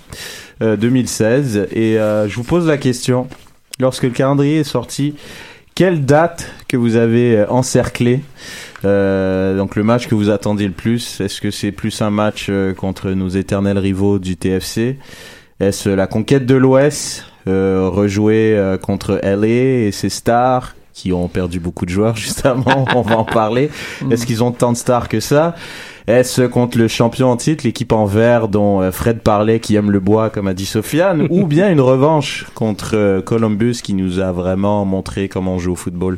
[0.63, 3.27] euh, 2016, et euh, je vous pose la question.
[3.81, 5.15] Lorsque le calendrier est sorti,
[5.75, 8.23] quelle date que vous avez euh, encerclé
[8.85, 12.47] euh, donc le match que vous attendiez le plus, est-ce que c'est plus un match
[12.49, 14.99] euh, contre nos éternels rivaux du TFC
[15.61, 19.47] Est-ce la conquête de l'Ouest, euh, euh, contre LA
[19.87, 23.71] et ses stars qui ont perdu beaucoup de joueurs justement, on va en parler.
[24.11, 25.55] Est-ce qu'ils ont tant de stars que ça?
[26.09, 29.91] Est-ce contre le champion en titre, l'équipe en vert dont euh, Fred parlait, qui aime
[29.91, 34.19] le bois, comme a dit Sofiane, ou bien une revanche contre euh, Columbus qui nous
[34.19, 36.17] a vraiment montré comment on joue au football?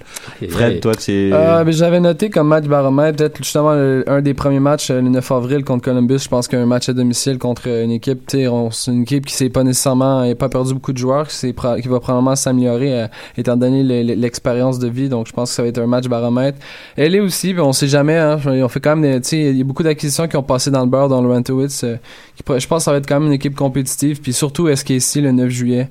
[0.49, 1.33] Fred, toi, c'est...
[1.33, 5.09] Euh, j'avais noté comme match baromètre, peut-être justement le- un des premiers matchs, euh, le
[5.09, 6.19] 9 avril contre Columbus.
[6.21, 9.27] Je pense qu'un match à domicile contre une équipe, tu sais, on- c'est une équipe
[9.27, 13.01] qui s'est pas nécessairement, n'a pas perdu beaucoup de joueurs, qui, qui va probablement s'améliorer
[13.03, 15.09] euh, étant donné le- le- l'expérience de vie.
[15.09, 16.59] Donc je pense que ça va être un match baromètre.
[16.97, 18.17] Elle est aussi, on sait jamais.
[18.17, 20.71] Hein, on fait quand même, tu sais, il y a beaucoup d'acquisitions qui ont passé
[20.71, 21.85] dans le beurre dans le Rentowitz.
[21.85, 21.97] euh,
[22.37, 24.21] qui je pense que ça va être quand même une équipe compétitive.
[24.21, 25.89] Puis surtout SKC le 9 juillet.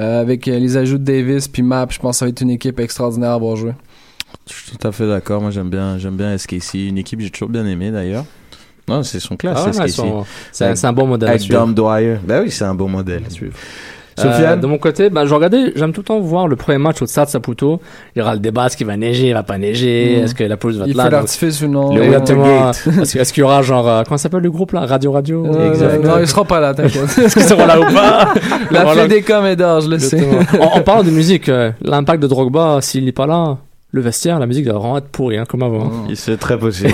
[0.00, 2.40] euh, avec euh, les ajouts de Davis puis Map, je pense que ça va être
[2.40, 3.72] une équipe extraordinaire à avoir joué.
[4.48, 5.40] Je suis tout à fait d'accord.
[5.42, 6.86] Moi, j'aime bien, j'aime bien SKC.
[6.88, 8.24] Une équipe que j'ai toujours bien aimé d'ailleurs.
[8.86, 9.88] Non, c'est son classe, Ah SKC.
[9.90, 11.58] sont- c'est un- Avec- c'est un bon modèle à Avec suivre.
[11.60, 12.18] Dom Dwyer.
[12.24, 13.22] Ben oui, c'est un bon modèle.
[14.18, 17.00] Sofiane de mon côté, bah, je regardais, j'aime tout le temps voir le premier match
[17.02, 17.80] au Stade Saputo.
[18.14, 20.24] Il y aura le débat, est-ce qu'il va neiger, il va pas neiger, Mm.
[20.24, 21.04] est-ce que la police va Il être là.
[21.04, 21.92] fait donc- l'artifice ou non.
[22.00, 22.70] Exactement.
[22.70, 24.80] Est-ce que- est-ce qu'il y aura genre, euh, comment s'appelle le groupe là?
[24.86, 25.46] Radio Radio?
[25.46, 25.98] Euh.
[26.02, 27.02] Non, ils seront pas là, t'inquiète.
[27.18, 28.34] Est-ce qu'ils seront là ou pas?
[28.70, 29.02] La Voilà.
[29.02, 30.20] fée des coms est d'or, je le sais.
[30.60, 33.58] En, en parlant de musique, euh, l'impact de Drogba, s'il n'est pas là,
[33.90, 35.90] le vestiaire, la musique va vraiment être pourrie, hein, comme avant.
[36.14, 36.92] C'est très possible.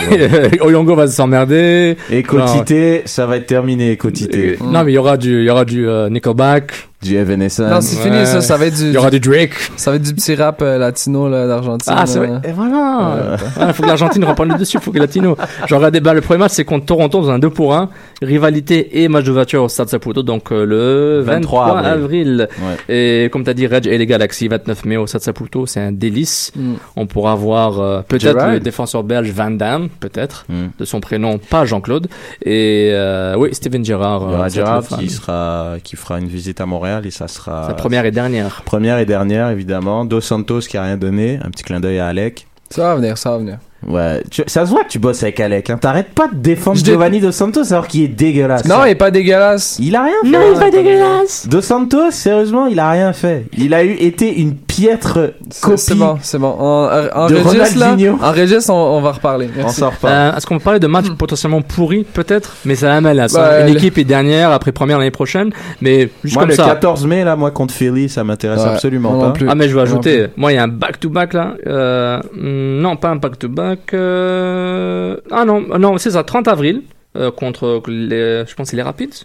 [0.60, 1.96] Oyongo va s'emmerder.
[2.10, 4.58] Et Cotité, ça va être terminé, Cotité.
[4.62, 6.72] Non, mais il y aura du, il y aura du euh, Nickelback.
[7.04, 7.70] Du Evanescence.
[7.70, 8.84] Non, c'est fini, ça, ça va être du.
[8.86, 9.52] Il y aura du Drake.
[9.76, 11.92] Ça va être du petit rap euh, latino là, d'Argentine.
[11.96, 12.30] Ah, c'est vrai.
[12.48, 13.36] Et voilà.
[13.68, 15.36] Il faut que l'Argentine reprenne le dessus, il faut que Latino.
[15.68, 17.90] Genre, bah, le premier match, c'est contre Toronto dans un 2 pour 1.
[18.22, 22.48] Rivalité et match de voiture au Stade Saputo, donc euh, le 23, 23 avril.
[22.88, 22.94] Ouais.
[23.24, 25.80] Et comme tu as dit, Reg et les Galaxy, 29 mai au Stade Saputo, c'est
[25.80, 26.52] un délice.
[26.56, 26.74] Mm.
[26.96, 30.66] On pourra voir euh, peut-être le défenseur belge Van Damme, peut-être, Mm.
[30.78, 32.08] de son prénom, pas Jean-Claude.
[32.44, 34.22] Et euh, oui, Steven Gerrard.
[34.28, 37.66] Il y aura Gerrard sera, qui fera une visite à Montréal et ça sera.
[37.68, 38.62] Sa première et dernière.
[38.64, 40.04] Première et dernière, évidemment.
[40.04, 41.38] Dos Santos qui a rien donné.
[41.44, 42.46] Un petit clin d'œil à Alec.
[42.70, 43.58] Ça va venir, ça va venir.
[43.86, 45.68] Ouais, tu- ça se voit que tu bosses avec Alec.
[45.68, 45.76] Hein.
[45.78, 48.64] T'arrêtes pas de défendre Je dé- Giovanni Dos Santos alors qu'il est dégueulasse.
[48.64, 49.76] Non, il est pas dégueulasse.
[49.78, 50.30] Il a rien fait.
[50.30, 51.46] Non, il est pas dégueulasse.
[51.46, 53.44] Dos Santos, sérieusement, il a rien fait.
[53.58, 55.18] Il a eu été une piètre
[55.50, 55.78] C'est copie.
[55.78, 56.54] c'est bon, c'est bon.
[56.58, 56.84] On,
[57.14, 57.42] en de là.
[57.42, 58.18] Ronaldinho.
[58.22, 59.48] En registre, on, on va reparler.
[59.62, 60.12] On s'en reparle.
[60.32, 62.56] Euh, Est-ce qu'on peut parler de matchs potentiellement pourris, peut-être?
[62.64, 63.38] Mais ça amène à ça.
[63.40, 65.50] Bah, Une équipe est dernière, après première l'année prochaine.
[65.80, 66.64] Mais juste Moi, comme le ça.
[66.64, 69.30] 14 mai, là, moi, contre Philly, ça m'intéresse Ouais, absolument pas.
[69.30, 69.48] plus.
[69.48, 72.96] Ah mais je vais ajouter, moi il y a un back-to-back là, euh, hmm, non
[72.96, 76.82] pas un back-to-back, euh, ah non, non c'est ça, 30 avril,
[77.16, 79.24] euh, contre les, je pense que c'est les Rapids.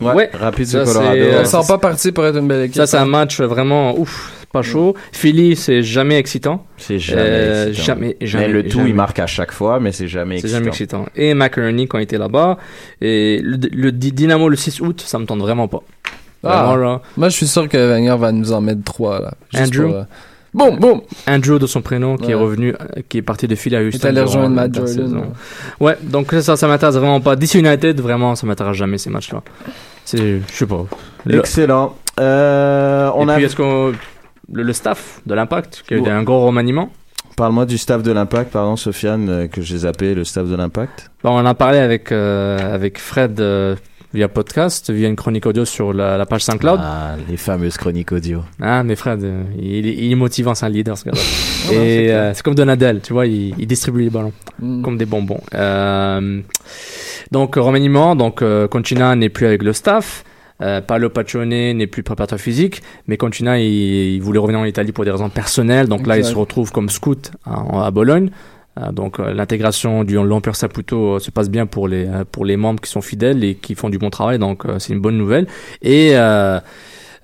[0.00, 1.16] Ouais, Rapids Ça, de Colorado.
[1.18, 2.76] euh, Ils sont pas partis pour être une belle équipe.
[2.76, 4.94] Ça, c'est un match vraiment ouf, pas chaud.
[5.12, 6.66] Philly, c'est jamais excitant.
[6.76, 7.86] C'est jamais, Euh, excitant.
[7.86, 8.46] jamais, jamais.
[8.46, 8.90] Mais le tout, jamais.
[8.90, 10.58] il marque à chaque fois, mais c'est jamais C'est excitant.
[10.58, 11.06] jamais excitant.
[11.16, 12.58] Et McInerney quand il était là-bas.
[13.00, 15.80] Et le, Dynamo le 6 août, ça me tente vraiment pas.
[16.44, 16.64] Ah.
[16.66, 17.00] Vraiment, là.
[17.16, 19.34] Moi, je suis sûr que Wenger va nous en mettre trois, là.
[19.54, 19.88] Juste Andrew?
[19.88, 20.04] pour, euh!
[21.28, 22.42] Andrew de son prénom qui est Ouais.
[22.42, 24.08] revenu, euh, qui est parti de Philly à Il est Houston.
[24.22, 24.94] rejoindre Matt Jordan.
[24.94, 25.32] saison.
[25.80, 27.36] Ouais, donc ça, ça m'intéresse vraiment pas.
[27.36, 29.42] DC United, vraiment, ça m'intéresse jamais ces matchs-là.
[30.04, 30.84] C'est, je sais pas.
[31.24, 31.94] Le- Excellent.
[32.20, 33.34] Euh, on Et a...
[33.36, 33.92] puis, est-ce qu'on.
[34.52, 36.90] Le, le staff de l'Impact, qui a eu un gros remaniement.
[37.36, 41.10] Parle-moi du staff de l'Impact, pardon, Sofiane, euh, que j'ai zappé, le staff de l'Impact.
[41.24, 43.74] Bon, on en a parlé avec, euh, avec Fred euh,
[44.12, 46.78] via podcast, via une chronique audio sur la, la page SoundCloud.
[46.82, 48.42] Ah, les fameuses chroniques audio.
[48.60, 49.26] Ah, mais Fred,
[49.58, 51.18] il, est- il est motivant, c'est un leader, ce gars-là.
[51.68, 52.20] c'est Et clair.
[52.20, 54.82] euh, c'est comme Donadel, tu vois, il, il distribue les ballons Mm.
[54.82, 55.40] comme des bonbons.
[57.30, 60.24] Donc, remaniement, donc Conchina n'est plus avec le staff.
[60.62, 64.92] Euh, Paolo Paccione n'est plus préparateur physique, mais Conchina, il, il voulait revenir en Italie
[64.92, 65.88] pour des raisons personnelles.
[65.88, 68.30] Donc là, il se retrouve comme scout à, à Bologne.
[68.78, 72.56] Euh, donc euh, l'intégration du l'Empire Saputo euh, se passe bien pour les pour les
[72.56, 74.38] membres qui sont fidèles et qui font du bon travail.
[74.38, 75.46] Donc c'est une bonne nouvelle.
[75.82, 76.58] Et euh,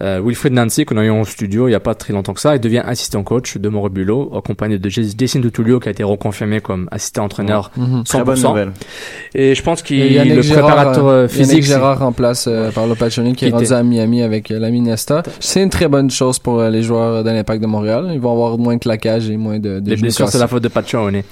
[0.00, 2.40] euh, Wilfred Nancy, qu'on a eu en studio il n'y a pas très longtemps que
[2.40, 6.60] ça, il devient assistant coach de Morobullo, accompagné de Jason Dutulio, qui a été reconfirmé
[6.60, 8.02] comme assistant entraîneur Mhm.
[8.04, 8.04] 100%.
[8.04, 8.72] Très bonne nouvelle.
[9.34, 11.64] Et je pense qu'il Yannick le Gérard, préparateur euh, euh, Yannick physique.
[11.64, 14.58] c'est- Gérard remplace euh, par Lopaccioni qui est Qui rendu était- à Miami avec euh,
[14.58, 15.22] l'ami Nesta.
[15.40, 18.10] C'est une très bonne chose pour euh, les joueurs de l'Impact de Montréal.
[18.14, 20.62] Ils vont avoir moins de claquage et moins de, de Les blessures, c'est la faute
[20.62, 21.22] de Paccione.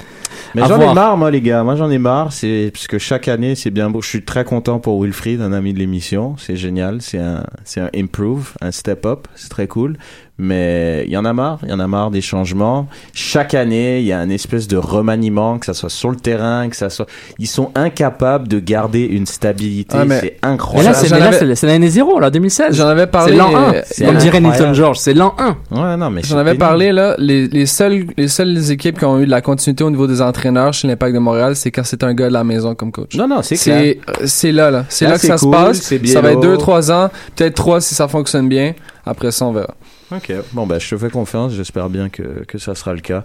[0.57, 1.63] Mais j'en ai marre, moi, les gars.
[1.63, 2.33] Moi, j'en ai marre.
[2.33, 4.01] C'est parce que chaque année, c'est bien beau.
[4.01, 6.35] Je suis très content pour Wilfried, un ami de l'émission.
[6.39, 7.03] C'est génial.
[7.03, 9.29] C'est un, c'est un improve, un step up.
[9.35, 9.99] C'est très cool.
[10.39, 11.61] Mais il y en a marre.
[11.63, 12.89] Il y en a marre des changements.
[13.15, 16.69] Chaque année, il y a un espèce de remaniement, que ça soit sur le terrain,
[16.69, 17.07] que ça soit.
[17.39, 19.97] Ils sont incapables de garder une stabilité.
[19.99, 20.93] Ah, mais- C'est incroyable.
[20.93, 22.77] là, c'est J'en mais là, c'est- l'année 0, là, 2016.
[22.77, 23.37] J'en avais C'est parlé.
[23.37, 23.73] l'an 1.
[23.75, 24.65] euh, c'est Comme dirait incroyable.
[24.65, 25.57] Nilton George, c'est l'an 1.
[25.71, 29.19] Ouais, non, mais J'en avais parlé là, les, les seules les seules équipes qui ont
[29.21, 32.05] eu de la continuité au niveau des entraîneurs chez l'Impact de Montréal, c'est quand c'est
[32.05, 33.15] un gars de la maison comme coach.
[33.17, 33.81] Non, non, c'est clair.
[33.81, 35.81] C'est euh, c'est là là, c'est Là, là que ça cool, se passe.
[36.13, 36.53] Ça va être Biello.
[36.53, 38.75] deux trois ans, peut-être trois si ça fonctionne bien.
[39.07, 39.75] Après ça on verra.
[40.13, 43.25] Ok, bon bah je te fais confiance, j'espère bien que, que ça sera le cas.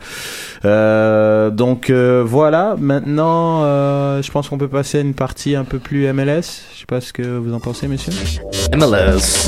[0.65, 5.63] Euh, donc euh, voilà, maintenant euh, je pense qu'on peut passer à une partie un
[5.63, 6.41] peu plus MLS.
[6.73, 8.13] Je sais pas ce que vous en pensez messieurs.
[8.75, 9.47] MLS.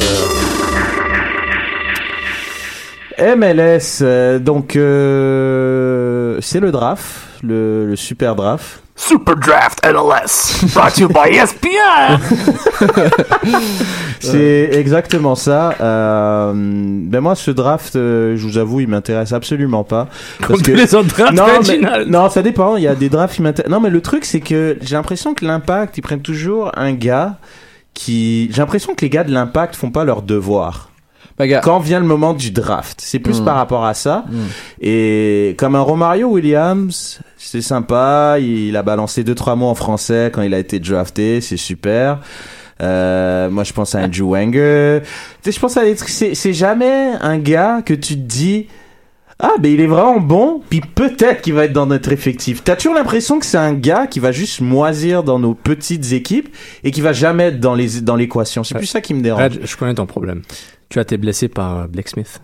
[3.19, 7.03] MLS, euh, donc euh, c'est le draft,
[7.41, 8.82] le, le super draft.
[8.95, 12.19] Super Draft MLS, brought to you by ESPN.
[14.19, 15.73] C'est exactement ça.
[15.81, 20.07] Euh, ben moi, ce draft, euh, je vous avoue, il m'intéresse absolument pas.
[20.45, 22.77] Comme tous les autres drafts non, mais, non, ça dépend.
[22.77, 23.71] Il y a des drafts qui m'intéressent.
[23.71, 27.37] Non, mais le truc, c'est que j'ai l'impression que l'impact, ils prennent toujours un gars
[27.95, 28.47] qui.
[28.51, 30.91] J'ai l'impression que les gars de l'impact font pas leur devoir.
[31.39, 33.45] Gars, Quand vient le moment du draft, c'est plus Mm.
[33.45, 34.25] par rapport à ça.
[34.29, 34.37] Mm.
[34.81, 38.37] Et comme un Romario Williams, c'est sympa.
[38.39, 42.19] Il a balancé deux trois mots en français quand il a été drafté, c'est super.
[42.81, 45.01] Euh, moi, je pense à Andrew Wenger.
[45.03, 45.07] Tu
[45.43, 46.09] sais, je pense à des trucs.
[46.09, 48.67] C'est, c'est jamais un gars que tu te dis.
[49.39, 52.63] Ah, ben il est vraiment bon, puis peut-être qu'il va être dans notre effectif.
[52.63, 56.55] T'as toujours l'impression que c'est un gars qui va juste moisir dans nos petites équipes
[56.83, 58.63] et qui va jamais être dans les dans l'équation.
[58.63, 59.41] C'est plus ça qui me dérange.
[59.41, 60.43] Red, je connais ton problème.
[60.93, 62.39] Tu as été blessé par euh, Blake Smith.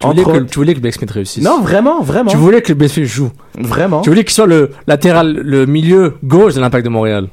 [0.00, 1.44] Tu voulais, que, tu voulais que Blake Smith réussisse.
[1.44, 3.30] Non, vraiment, vraiment, Tu voulais que Blake Smith joue.
[3.58, 4.00] vraiment.
[4.00, 7.28] Tu voulais qu'il soit le latéral, le milieu gauche de l'Impact de Montréal.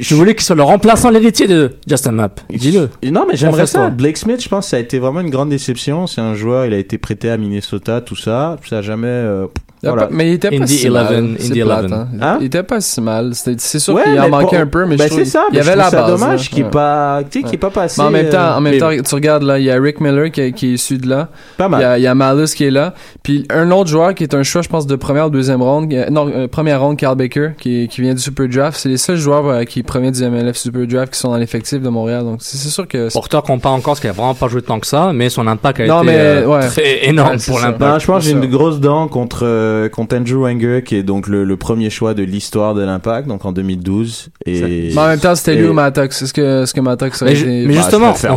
[0.00, 2.40] Tu voulais qu'il soit le remplaçant, l'héritier de Justin Mapp.
[2.50, 2.88] Dis-le.
[3.10, 3.90] Non, mais j'aimerais ça.
[3.90, 6.06] Blake Smith, je pense, ça a été vraiment une grande déception.
[6.06, 8.56] C'est un joueur, il a été prêté à Minnesota, tout ça.
[8.68, 9.06] Ça a jamais.
[9.08, 9.46] euh,
[9.84, 10.06] il voilà.
[10.12, 11.14] mais il était pas Indy si 11, mal.
[11.16, 11.92] Indy C'est plate, 11.
[11.92, 12.08] hein.
[12.20, 12.38] Hein?
[12.40, 13.32] Il était pas si mal.
[13.34, 15.46] C'est sûr Ouais, qu'il en manquait un peu, mais ben, je trouve c'est ça.
[15.50, 16.06] il y avait je la base.
[16.08, 16.46] dommage là.
[16.48, 16.70] qu'il est Ouais.
[16.70, 18.00] pas, tu sais, pas passé.
[18.00, 20.00] Mais en même temps, en même mais- temps, tu regardes là, il y a Rick
[20.00, 21.30] Miller qui, est- qui est issu de là.
[21.56, 21.84] pas Il y mal.
[21.84, 22.94] a, il y a Malus qui est là.
[23.24, 25.92] Puis un autre joueur qui est un choix, je pense, de première ou deuxième ronde.
[25.92, 28.78] euh, Non, euh, première ronde, Carl Baker, qui, qui vient du Super Draft.
[28.78, 31.80] C'est les seuls joueurs euh, qui proviennent du MLF Super Draft qui sont dans l'effectif
[31.80, 32.24] de Montréal.
[32.24, 33.12] Donc c'est sûr que.
[33.12, 35.46] Porteur qu'on parle encore, parce qu'il a vraiment pas joué tant que ça, mais son
[35.46, 36.66] impact a Non, été mais, euh, ouais.
[36.66, 37.80] très énorme Ouais, pour l'impact.
[37.92, 41.02] Non, je pense que j'ai une grosse dent contre, euh, contre Andrew Wenger, qui est
[41.02, 44.28] donc le, le premier choix de l'histoire de l'Impact, donc en 2012.
[44.46, 44.90] Et...
[44.94, 46.22] Mais en même temps, c'était lui ou Mattox.
[46.22, 48.34] Est-ce que, est-ce que Mattox aurait Mais ju- été- mais Bah, justement, préfère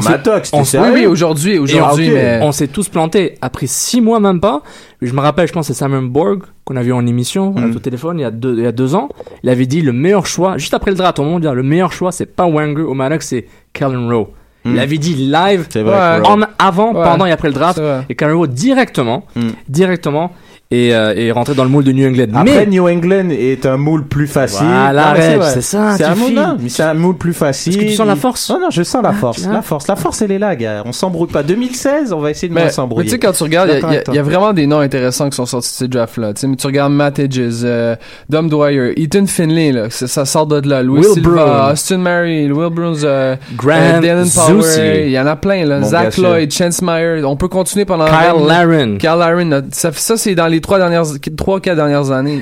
[0.53, 2.39] on Oui, oui, aujourd'hui, aujourd'hui, mais.
[2.41, 3.35] On s'est tous plantés.
[3.41, 4.61] Après six mois, même pas.
[5.01, 7.75] Je me rappelle, je pense, c'est Simon Borg qu'on a vu en émission, Mm.
[7.75, 9.09] au téléphone, il y, a deux, il y a deux ans.
[9.43, 12.11] Il avait dit le meilleur choix, juste après le draft au monde, le meilleur choix,
[12.11, 14.29] c'est pas Wenger ou Maddox, c'est Kellen Rowe.
[14.63, 14.71] Mm.
[14.73, 16.21] Il avait dit live, vrai.
[16.25, 17.03] En avant, Ouais.
[17.03, 17.79] pendant et après le draft.
[18.09, 19.49] Et Kellen Rowe, directement, Mm.
[19.69, 20.31] directement,
[20.71, 22.25] et, euh, et rentrer dans le moule de New England.
[22.33, 24.65] Après, mais New England est un moule plus facile.
[24.65, 25.51] Voilà, Reg, vrai.
[25.53, 26.35] c'est ça, C'est un moule, files.
[26.35, 27.73] non, mais c'est un moule plus facile.
[27.73, 29.45] Est-ce que tu sens la force Non, non, je sens la Ah, force.
[29.47, 30.81] La force, la force, elle est là, gars.
[30.85, 31.43] On s'embrouille pas.
[31.43, 33.05] 2016, on va essayer de Mais, moins mais s'embrouiller.
[33.09, 35.45] tu sais, quand tu regardes, il y a- y, vraiment des noms intéressants qui sont
[35.45, 36.33] sortis de ces drafts-là.
[36.33, 37.95] Tu sais, mais tu regardes Matt Hedges, euh,
[38.29, 40.81] Dom Dwyer, Ethan Finley, là, ça, ça sort de là.
[40.81, 41.69] Louis Will Silva.
[41.73, 44.27] Austin Murray, Will Bruns, euh, Graham euh, Dylan.
[44.33, 45.79] Power, il y en a plein, là.
[45.79, 46.17] Mon Zach.
[46.17, 47.23] Lloyd, Chance Meyer.
[47.23, 48.97] On peut continuer pendant Kyle Laren.
[48.97, 51.03] Kyle Laren, ça, ça c'est dans les trois dernières,
[51.37, 52.41] trois, quatre dernières années.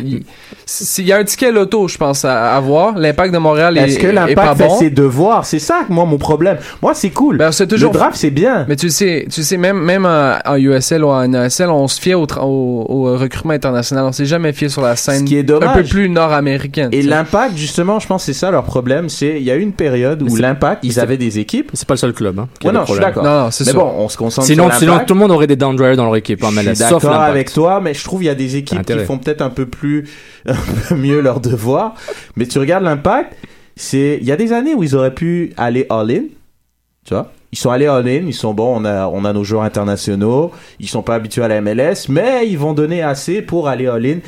[0.97, 2.97] Il, y a un ticket loto, je pense, à, à voir.
[2.97, 4.77] L'impact de Montréal est, Est-ce que est pas l'impact fait bon?
[4.79, 5.45] ses devoirs?
[5.45, 6.57] C'est ça, moi, mon problème.
[6.81, 7.37] Moi, c'est cool.
[7.37, 8.65] Ben, c'est toujours- Le draft, c'est bien.
[8.69, 12.13] Mais tu sais, tu sais même même en, USL ou en NASL, on se fiait
[12.13, 14.05] au, tra- au, au recrutement international.
[14.05, 15.69] On s'est jamais fié sur la scène Ce qui est dommage.
[15.69, 16.89] un peu plus nord-américaine.
[16.93, 19.09] Et l'impact, justement, je pense que c'est ça leur problème.
[19.09, 21.71] C'est il y a eu une période où l'impact, ils avaient des équipes.
[21.73, 22.39] c'est pas le seul club.
[22.39, 23.23] Hein, qui Ouais, non, je suis d'accord.
[23.23, 23.79] Non, non, c'est Mais sûr.
[23.83, 26.05] bon, on se concentre Sinon, sur sinon, tout le monde aurait des down dryers dans
[26.05, 28.85] leur équipe en suis sauf avec toi, mais je trouve qu'il y a des équipes
[28.85, 30.09] qui font peut-être un peu plus,
[30.45, 30.55] un
[30.87, 31.95] peu mieux leur devoir.
[32.35, 33.35] Mais tu regardes l'impact,
[33.75, 36.23] c'est, il y a des années où ils auraient pu aller all-in,
[37.05, 37.31] tu vois.
[37.51, 40.89] Ils sont allés all-in, ils sont bons, on a, on a nos joueurs internationaux, ils
[40.89, 44.19] sont pas habitués à la MLS, mais ils vont donner assez pour aller all-in.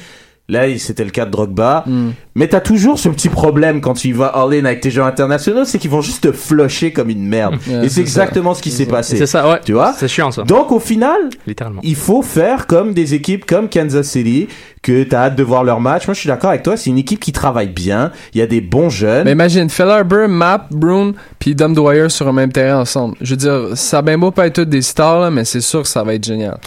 [0.48, 1.84] Là, c'était le cas de Drogba.
[1.88, 2.10] Mm.
[2.36, 5.80] Mais t'as toujours ce petit problème quand tu vas all-in avec tes joueurs internationaux, c'est
[5.80, 7.56] qu'ils vont juste te flusher comme une merde.
[7.68, 9.18] Ouais, Et c'est exactement ce qui s'est passé.
[9.18, 9.60] C'est ça, ouais.
[9.66, 10.44] Tu vois C'est chiant ça.
[10.44, 11.82] Donc au final, Littéralement.
[11.84, 14.48] il faut faire comme des équipes comme Kansas City,
[14.84, 16.06] que t'as hâte de voir leur match.
[16.06, 16.78] Moi, je suis d'accord avec toi.
[16.78, 18.12] C'est une équipe qui travaille bien.
[18.36, 19.24] Il y a des bons jeunes.
[19.26, 23.16] Mais imagine, Fellerber, Map, Brown, puis Dom Dwyer sur un même terrain ensemble.
[23.20, 25.62] Je veux dire, ça a bien beau pas être tous des stars, là, mais c'est
[25.62, 26.60] sûr que ça va être génial.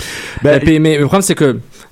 [0.43, 1.45] Ben, Et puis, mais le problème c'est que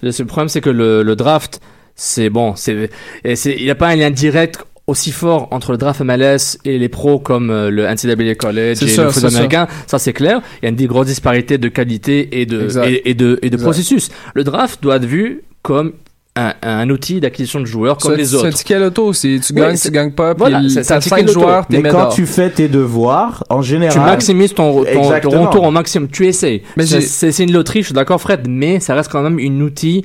[0.02, 1.60] le le problème c'est que le, le draft
[1.96, 2.90] c'est bon c'est
[3.24, 6.58] et c'est il n'y a pas un lien direct aussi fort entre le draft MLS
[6.64, 9.98] et les pros comme euh, le NCAA College C'est et sûr, le football américain ça
[9.98, 13.38] c'est clair il y a une grosse disparité de qualité et de et, et de
[13.42, 13.62] et de Exact.
[13.64, 15.92] processus le draft doit être vu comme
[16.38, 19.40] un, un outil d'acquisition de joueurs comme C'est- les C'est un autres ticket loto aussi.
[19.42, 21.26] Tu Oui, gagnes, tu gagnes pas, puis voilà, l- c'est- c'est un t'as ticket 5
[21.28, 21.40] loto.
[21.40, 25.46] joueurs, mais quand tu fais tes devoirs, en général, tu maximises ton, ton, ton Exactement.
[25.46, 26.10] retour au maximum.
[26.10, 26.60] Tu essayes.
[26.76, 29.22] Mais C'est j'ai- c'est- c'est une loterie, je suis d'accord, Fred, mais ça reste quand
[29.22, 30.04] même un outil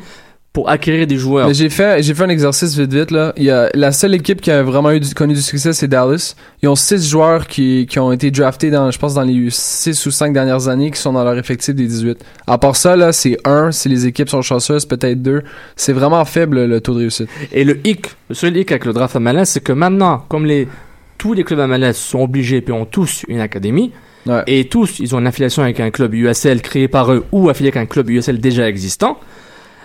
[0.54, 1.48] pour acquérir des joueurs.
[1.48, 3.32] Mais j'ai fait, j'ai fait un exercice vite vite là.
[3.38, 5.88] Il y a la seule équipe qui a vraiment eu du, connu du succès, c'est
[5.88, 6.36] Dallas.
[6.62, 10.06] Ils ont six joueurs qui, qui ont été draftés dans, je pense, dans les six
[10.06, 12.18] ou cinq dernières années, qui sont dans leur effectif des 18.
[12.48, 13.72] À part ça là, c'est un.
[13.72, 15.42] Si les équipes sont chanceuses, peut-être deux.
[15.78, 17.30] C'est vraiment faible le taux de réussite.
[17.54, 20.68] Et le hic, le seul hic avec le draft MLS, c'est que maintenant, comme les,
[21.18, 23.92] tous les clubs MLS sont obligés puis ont tous une académie,
[24.28, 24.44] Ouais.
[24.46, 27.70] et tous, ils ont une affiliation avec un club USL créé par eux ou affilié
[27.70, 29.18] avec un club USL déjà existant,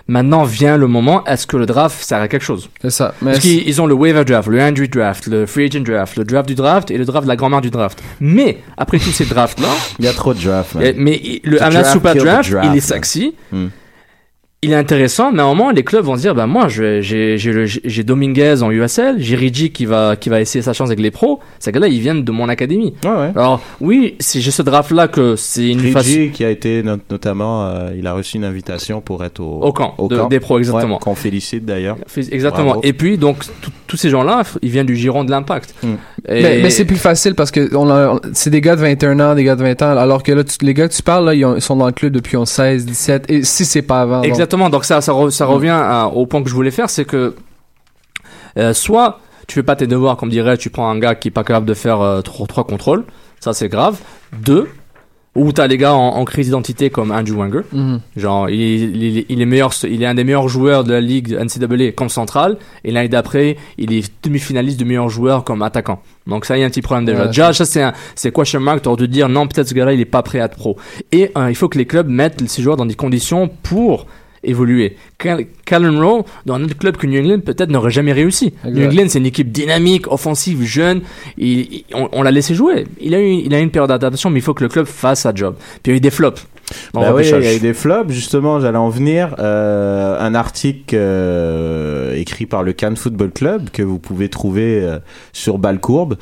[0.08, 2.68] maintenant vient le moment, est-ce que le draft sert à quelque chose?
[2.82, 3.14] C'est ça.
[3.22, 6.16] Mais Parce qu'ils ils ont le waiver draft, le Andrew draft, le free agent draft,
[6.16, 8.02] le draft du draft et le draft de la grand-mère du draft.
[8.20, 10.74] Mais, après tous ces drafts-là, il y a trop de drafts.
[10.96, 13.34] mais il- le draft Super Draft, draft, il est sexy.
[13.52, 13.66] Hmm.
[14.66, 18.02] Il est intéressant, mais à un moment, les clubs vont se dire, bah, moi, j'ai,
[18.04, 21.40] Dominguez en USL, j'ai Rigi qui va, qui va essayer sa chance avec les pros.
[21.58, 22.94] Ces gars-là, ils viennent de mon académie.
[23.04, 23.30] Ouais, ouais.
[23.36, 27.66] Alors, oui, si j'ai ce draft-là que c'est une Rigi, qui a été not- notamment,
[27.66, 30.94] euh, il a reçu une invitation pour être au, au camp, de- des pros, exactement.
[30.94, 31.96] Ouais, qu'on félicite d'ailleurs.
[32.32, 32.64] Exactement.
[32.66, 32.80] Bravo.
[32.82, 35.74] Et puis, donc, tout- tous ces gens-là, ils viennent du giron de l'impact.
[35.82, 39.34] Et- Mais, mais c'est plus facile parce que on c'est des gars de 21 ans,
[39.34, 41.34] des gars de 20 ans, alors que là, tu- les gars que tu parles, là,
[41.34, 44.02] ils, ont- ils sont dans le club depuis 11, 16, 17, et si c'est pas
[44.02, 44.22] avant.
[44.22, 44.68] Exactement.
[44.70, 47.34] Donc ça, ça, re- ça revient à- au point que je voulais faire, c'est que
[48.58, 51.30] euh, soit tu fais pas tes devoirs, comme dirait, tu prends un gars qui est
[51.30, 53.04] pas capable de faire euh, trois, trois contrôles,
[53.40, 53.98] ça c'est grave.
[54.42, 54.68] Deux,
[55.36, 58.00] ou t'as les gars en, en crise d'identité comme Andrew Wenger, Mhm.
[58.16, 61.36] genre il, il, il est meilleur, il est un des meilleurs joueurs de la ligue
[61.38, 66.00] NCAA comme central, et l'année d'après il est demi-finaliste de meilleur joueur comme attaquant.
[66.26, 67.20] Donc ça il y a un petit problème déjà.
[67.22, 70.00] Ouais, déjà ça c'est c'est question mark, t'aurais dû dire non peut-être ce gars-là il
[70.00, 70.76] est pas prêt à être pro.
[71.12, 74.06] Et euh, il faut que les clubs mettent ces joueurs dans des conditions pour
[74.46, 74.96] évoluer.
[75.18, 78.46] Cal- Callum Rowe, dans un autre club que New England, peut-être n'aurait jamais réussi.
[78.64, 78.70] Exact.
[78.74, 81.02] New England, c'est une équipe dynamique, offensive, jeune.
[81.38, 82.86] Il- il- on on l'a laissé jouer.
[83.00, 84.86] Il a, eu, il a eu une période d'adaptation, mais il faut que le club
[84.86, 85.56] fasse sa job.
[85.82, 86.46] Puis il y a eu des flops.
[86.94, 89.36] Bah oui, il y a eu des flops, justement, j'allais en venir.
[89.38, 94.98] Euh, un article euh, écrit par le Cannes Football Club que vous pouvez trouver euh,
[95.32, 96.16] sur Balcourbe.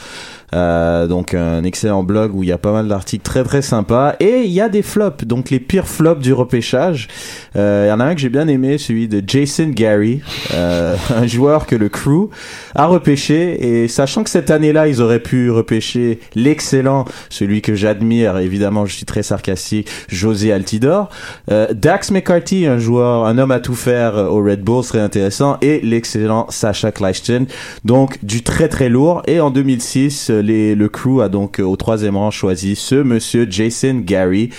[0.54, 4.14] Euh, donc un excellent blog où il y a pas mal d'articles très très sympas.
[4.20, 7.08] Et il y a des flops, donc les pires flops du repêchage.
[7.56, 10.20] Euh, Il y en a un que j'ai bien aimé, celui de Jason Gary,
[10.52, 12.30] euh, un joueur que le crew
[12.74, 13.82] a repêché.
[13.82, 18.94] Et sachant que cette année-là, ils auraient pu repêcher l'excellent, celui que j'admire, évidemment, je
[18.94, 21.08] suis très sarcastique, José Altidor.
[21.50, 25.56] Euh, Dax McCarthy, un joueur, un homme à tout faire au Red Bull, serait intéressant.
[25.62, 27.46] Et l'excellent Sacha Kleiston.
[27.84, 29.22] Donc, du très très lourd.
[29.26, 32.94] Et en 2006, euh, les, le crew a donc euh, au troisième rang choisi ce
[32.96, 34.50] monsieur Jason Gary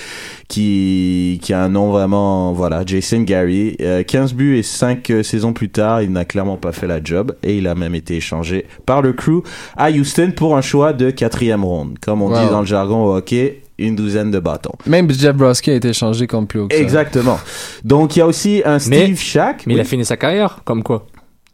[0.48, 3.76] qui, qui a un nom vraiment, voilà, Jason Gary.
[3.82, 7.04] Euh, 15 buts et 5 euh, saisons plus tard, il n'a clairement pas fait la
[7.04, 9.42] job et il a même été échangé par le crew
[9.78, 11.98] à Houston pour un choix de quatrième ronde.
[12.02, 12.44] Comme on Wow.
[12.46, 14.72] dit dans le jargon au hockey, une douzaine de bâtons.
[14.86, 16.82] Même Jeff Brodsky a été échangé comme plus haut que ça.
[16.82, 17.38] Exactement.
[17.84, 19.64] Donc il y a aussi un Steve Mais- Shack.
[19.68, 21.06] Mais il a fini sa carrière, comme quoi?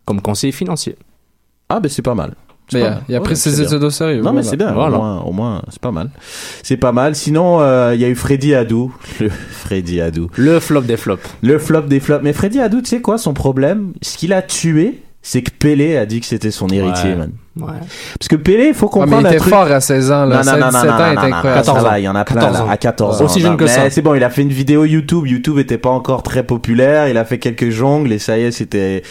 [0.06, 0.96] Comme conseiller financier.
[1.70, 2.36] Ah ben c'est pas mal.
[2.74, 4.72] Mais pas il il a pris Ouais, ses études au sérieux, Non mais c'est bien.
[4.72, 4.98] Voilà.
[4.98, 6.10] Au moins, au moins c'est pas mal.
[6.64, 7.16] C'est pas mal.
[7.16, 8.94] Sinon euh, il y a eu Freddy Adou.
[9.20, 10.30] Le Freddy Adou.
[10.36, 11.28] Le flop des flops.
[11.42, 12.24] Le flop des flops.
[12.24, 13.94] Mais Freddy Adou, tu sais quoi son problème?
[14.02, 17.16] Ce qu'il a tué, c'est que Pelé a dit que c'était son héritier, Ouais.
[17.16, 17.32] man.
[17.60, 17.74] Ouais.
[18.18, 19.50] Parce que Pelé, il faut Ouais, mais comprendre il était truc.
[19.54, 20.38] fort à 16 ans, là.
[20.38, 21.66] Non, non, 16, non, non, 17 non, ans, non, non, non, incroyable.
[21.66, 22.70] ça va, il y en a plein 14 là, ans.
[22.70, 23.26] à 14 ans.
[23.26, 23.90] Aussi jeune que ça.
[23.90, 25.28] c'est bon, il a fait une vidéo YouTube.
[25.28, 27.08] YouTube était pas encore très populaire.
[27.10, 29.04] Il a fait quelques jongles et ça y est, c'était.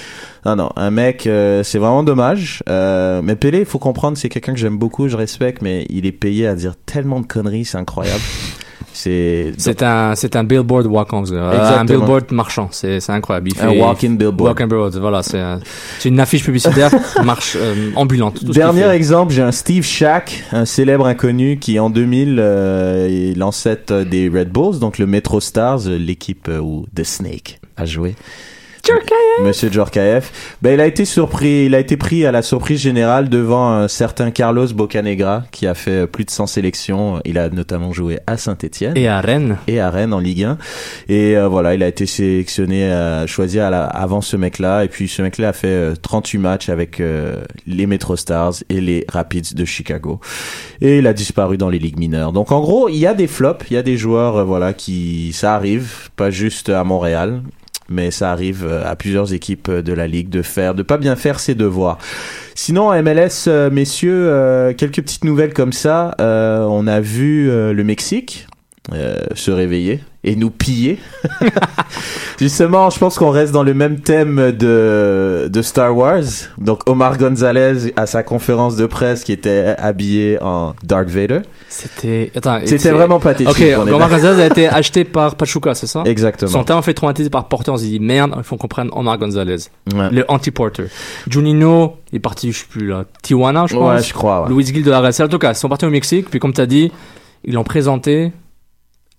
[0.46, 2.62] Non, non, un mec, euh, c'est vraiment dommage.
[2.70, 6.06] Euh, mais Pelé, il faut comprendre, c'est quelqu'un que j'aime beaucoup, je respecte, mais il
[6.06, 8.20] est payé à dire tellement de conneries, c'est incroyable.
[9.02, 9.52] C'est.
[9.58, 12.68] C'est un, c'est un billboard walk-on, euh, un billboard marchand.
[12.70, 13.50] C'est, c'est incroyable.
[13.54, 14.40] Il Un fait- walk-in billboard.
[14.50, 15.22] Walk-in billboard, voilà.
[15.22, 15.60] C'est, un-
[15.98, 16.90] c'est une affiche publicitaire
[17.24, 18.44] marche euh, ambulante.
[18.44, 24.02] Dernier exemple, j'ai un Steve Shack, un célèbre inconnu qui en 2000 euh, est l'ancêtre
[24.04, 28.14] des Red Bulls, donc le Metro Stars, euh, l'équipe euh, où The Snake a joué.
[29.44, 30.56] Monsieur Djorkaeff.
[30.62, 33.88] Ben, il a été surpris, il a été pris à la surprise générale devant un
[33.88, 37.20] certain Carlos Bocanegra qui a fait euh, plus de 100 sélections.
[37.24, 38.96] Il a notamment joué à Saint-Etienne.
[38.96, 39.58] Et à Rennes.
[39.66, 40.58] Et à Rennes en Ligue 1.
[41.08, 44.84] Et euh, voilà, il a été sélectionné, euh, choisi à la- avant ce mec-là.
[44.84, 48.80] Et puis ce mec-là a fait euh, 38 matchs avec euh, les Metro Stars et
[48.80, 50.20] les Rapids de Chicago.
[50.80, 52.32] Et il a disparu dans les ligues mineures.
[52.32, 54.72] Donc en gros, il y a des flops, il y a des joueurs, euh, voilà,
[54.72, 57.42] qui ça arrive, pas juste à Montréal.
[57.90, 60.96] Mais ça arrive euh, à plusieurs équipes euh, de la ligue de faire, de pas
[60.96, 61.98] bien faire ses devoirs.
[62.54, 66.14] Sinon, MLS, euh, messieurs, quelques petites nouvelles comme ça.
[66.18, 68.46] On a vu le Mexique
[68.94, 70.98] euh, se réveiller et nous piller.
[72.40, 76.24] Justement, je pense qu'on reste dans le même thème de, de Star Wars.
[76.56, 81.40] Donc, Omar Gonzalez à sa conférence de presse qui était habillé en Dark Vader.
[81.68, 82.32] C'était,
[82.90, 83.54] vraiment pathétique.
[83.54, 84.08] Ok, Omar.
[84.08, 86.02] Gonzalez a été acheté par Pachuca, c'est ça?
[86.06, 86.50] Exactement.
[86.50, 87.70] Son temps fait traumatisé par Porter.
[87.70, 89.68] On s'est dit, merde, il faut qu'on prenne Omar Gonzalez.
[89.94, 90.10] Ouais.
[90.10, 90.86] Le anti-Porter.
[91.28, 93.94] Junino, il est parti, je sais plus là, Tijuana, je pense.
[93.94, 94.48] Ouais, je crois, ouais.
[94.48, 95.12] Luis Gil de la Real.
[95.20, 96.30] En tout cas, ils sont partis au Mexique.
[96.30, 96.90] Puis, comme tu as dit,
[97.44, 98.32] ils l'ont présenté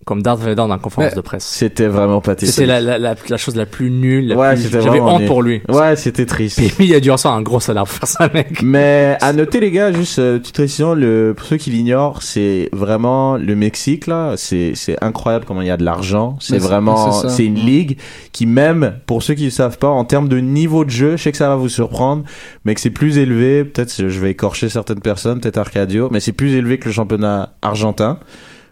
[0.06, 1.44] comme Darth Vader dans la conférence Mais de presse.
[1.46, 2.54] C'était vraiment pathétique.
[2.56, 4.28] C'était la, la, la, la chose la plus nulle.
[4.30, 5.28] la Ouais, plus- J'avais honte nul.
[5.28, 5.62] pour lui.
[5.70, 6.60] Ouais, c'était triste.
[6.76, 8.62] Puis il a dû recevoir un gros salaire pour faire ça, mec.
[8.64, 12.70] Mais à noter les gars, juste euh, petite précision, le, pour ceux qui l'ignorent, c'est
[12.72, 16.38] vraiment le Mexique là, c'est c'est incroyable comment il y a de l'argent.
[16.40, 17.98] C'est vraiment, c'est une ligue
[18.32, 21.24] qui même pour ceux qui ne savent pas, en termes de niveau de jeu, je
[21.24, 22.24] sais que ça va vous surprendre,
[22.66, 23.64] mais que c'est plus élevé.
[23.64, 27.54] Peut-être je vais écorcher certaines personnes, peut-être Arcadio, mais c'est plus élevé que le championnat
[27.62, 28.18] argentin.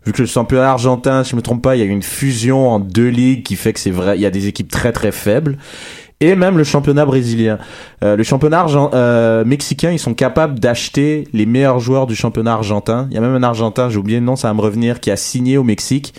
[0.05, 2.69] Vu que le championnat argentin, si je me trompe pas, il y a une fusion
[2.69, 5.11] en deux ligues qui fait que c'est vrai, il y a des équipes très très
[5.11, 5.57] faibles.
[6.21, 7.59] Et même le championnat brésilien.
[8.03, 12.53] Euh, le championnat argen- euh, mexicain, ils sont capables d'acheter les meilleurs joueurs du championnat
[12.53, 13.07] argentin.
[13.09, 15.11] Il y a même un argentin, j'ai oublié le nom, ça va me revenir, qui
[15.11, 16.13] a signé au Mexique.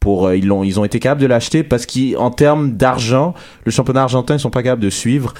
[0.00, 3.32] Pour, euh, ils, l'ont, ils ont été capables de l'acheter parce qu'en termes d'argent,
[3.64, 5.32] le championnat argentin, ils sont pas capables de suivre.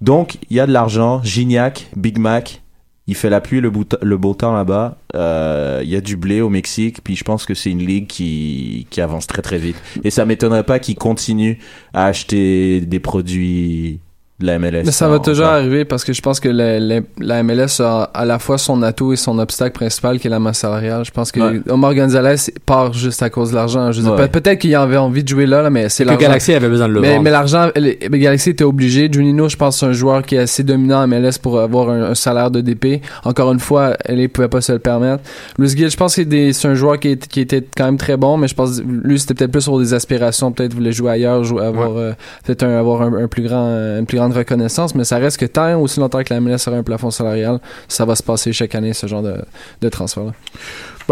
[0.00, 1.20] Donc, il y a de l'argent.
[1.24, 2.62] Gignac, Big Mac,
[3.06, 3.70] il fait la pluie le,
[4.02, 4.98] le beau temps là-bas.
[5.14, 7.02] Euh, il y a du blé au Mexique.
[7.04, 9.80] Puis je pense que c'est une ligue qui, qui avance très très vite.
[10.02, 11.58] Et ça m'étonnerait pas qu'ils continuent
[11.94, 14.00] à acheter des produits
[14.38, 14.82] de la MLS.
[14.84, 18.02] Mais ça va toujours arriver parce que je pense que la, la- la MLS a
[18.12, 21.04] à la fois son atout et son obstacle principal qui est la masse salariale.
[21.06, 21.60] Je pense que Ouais.
[21.70, 23.92] Omar Gonzalez part juste à cause de l'argent.
[23.92, 24.28] Je Ouais.
[24.28, 26.20] Peut-être qu'il avait envie de jouer là, là, mais c'est Que l'argent.
[26.26, 27.22] Galaxy avait besoin de le mais, vendre.
[27.22, 27.70] mais l'argent,
[28.10, 29.08] Galaxy était obligé.
[29.10, 32.02] Junino, je pense, c'est un joueur qui est assez dominant en MLS pour avoir un,
[32.10, 33.00] un salaire de DP.
[33.24, 35.22] Encore une fois, elle ne pouvait pas se le permettre.
[35.58, 37.86] Luis Gil, je pense que c'est des- c'est un joueur qui, est- qui était quand
[37.86, 40.52] même très bon, mais je pense que lui, c'était peut-être plus sur des aspirations.
[40.52, 42.12] Peut-être voulait jouer ailleurs, jouer, avoir, euh,
[42.44, 43.66] peut-être un- avoir un, un plus grand,
[43.98, 44.94] une plus grande reconnaissance.
[44.94, 48.04] Mais ça reste que tant aussi longtemps que la MLS aura un plafond salarial, ça
[48.04, 49.36] va se passer chaque année, ce genre de,
[49.80, 50.32] de transfert-là.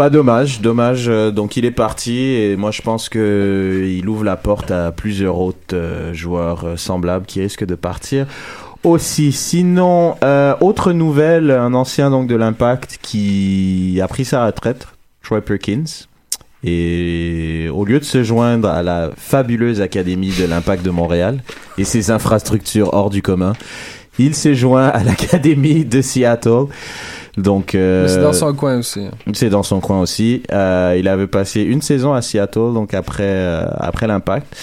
[0.09, 1.05] Dommage, dommage.
[1.07, 4.91] euh, Donc il est parti et moi je pense que il ouvre la porte à
[4.91, 8.27] plusieurs autres euh, joueurs euh, semblables qui risquent de partir
[8.83, 9.31] aussi.
[9.31, 10.15] Sinon,
[10.61, 14.87] autre nouvelle, un ancien donc de l'Impact qui a pris sa retraite,
[15.23, 15.85] Troy Perkins.
[16.67, 21.43] Et au lieu de se joindre à la fabuleuse académie de l'Impact de Montréal
[21.77, 23.53] et ses infrastructures hors du commun,
[24.17, 26.65] il s'est joint à l'académie de Seattle.
[27.37, 29.01] Donc, euh, c'est dans son coin aussi.
[29.01, 29.11] hein.
[29.33, 30.41] c'est dans son coin aussi.
[30.51, 34.55] Euh, il avait passé une saison à Seattle, donc après, euh, après l'impact.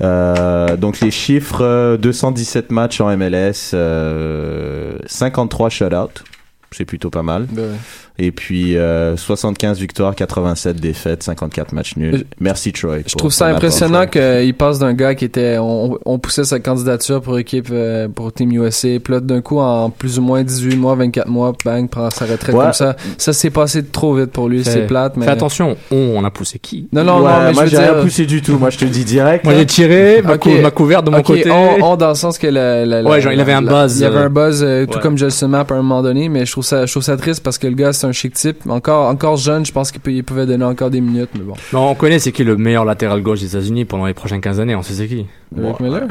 [0.00, 6.22] Euh, donc les chiffres, euh, 217 matchs en MLS, euh, 53 shutouts.
[6.70, 7.46] C'est plutôt pas mal.
[7.50, 7.68] Ben ouais.
[8.16, 12.24] Et puis euh, 75 victoires, 87 défaites, 54 matchs nuls.
[12.38, 12.98] Merci Troy.
[13.08, 15.56] Je trouve ça impressionnant qu'il passe d'un gars qui était.
[15.58, 19.00] On, on poussait sa candidature pour équipe euh, pour Team USA.
[19.02, 22.24] Puis là, d'un coup, en plus ou moins 18 mois, 24 mois, bang, prend sa
[22.26, 22.62] retraite Ouais.
[22.66, 22.94] comme ça.
[23.18, 24.62] Ça s'est passé trop vite pour lui.
[24.64, 25.24] C'est plate, mais.
[25.26, 26.86] Fais attention, on, on a poussé qui?
[26.92, 28.02] Non, non, Ouais, non, mais moi je j'ai veux rien dire.
[28.02, 28.58] poussé du tout.
[28.58, 29.44] Moi je te le dis direct.
[29.44, 30.38] Moi j'ai tiré, ma, Ok.
[30.40, 31.50] cou- ma couverte de mon côté.
[31.50, 33.72] on, on dans le sens que la, la- la- Ouais, genre, il avait un la-
[33.86, 35.00] buzz, Il y avait euh, un buzz, euh, tout ouais.
[35.02, 37.42] comme Jelson Map à un moment donné, mais je trouve ça, je trouve ça triste
[37.42, 38.68] parce que le gars, c'est un chic type.
[38.68, 41.54] Encore, encore jeune, je pense qu'il il pouvait donner encore des minutes, mais bon.
[41.72, 44.60] Non, on connaît c'est qui le meilleur latéral gauche des États-Unis pendant les prochaines 15
[44.60, 45.26] années, on sait c'est qui.
[45.58, 46.08] Eric Miller?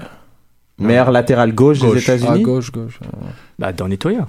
[0.80, 1.88] Meilleur latéral gauche, des.
[1.94, 2.41] Ah, États-Unis?
[2.41, 3.00] gauche, gauche.
[3.60, 4.28] Bah, Danny Toya.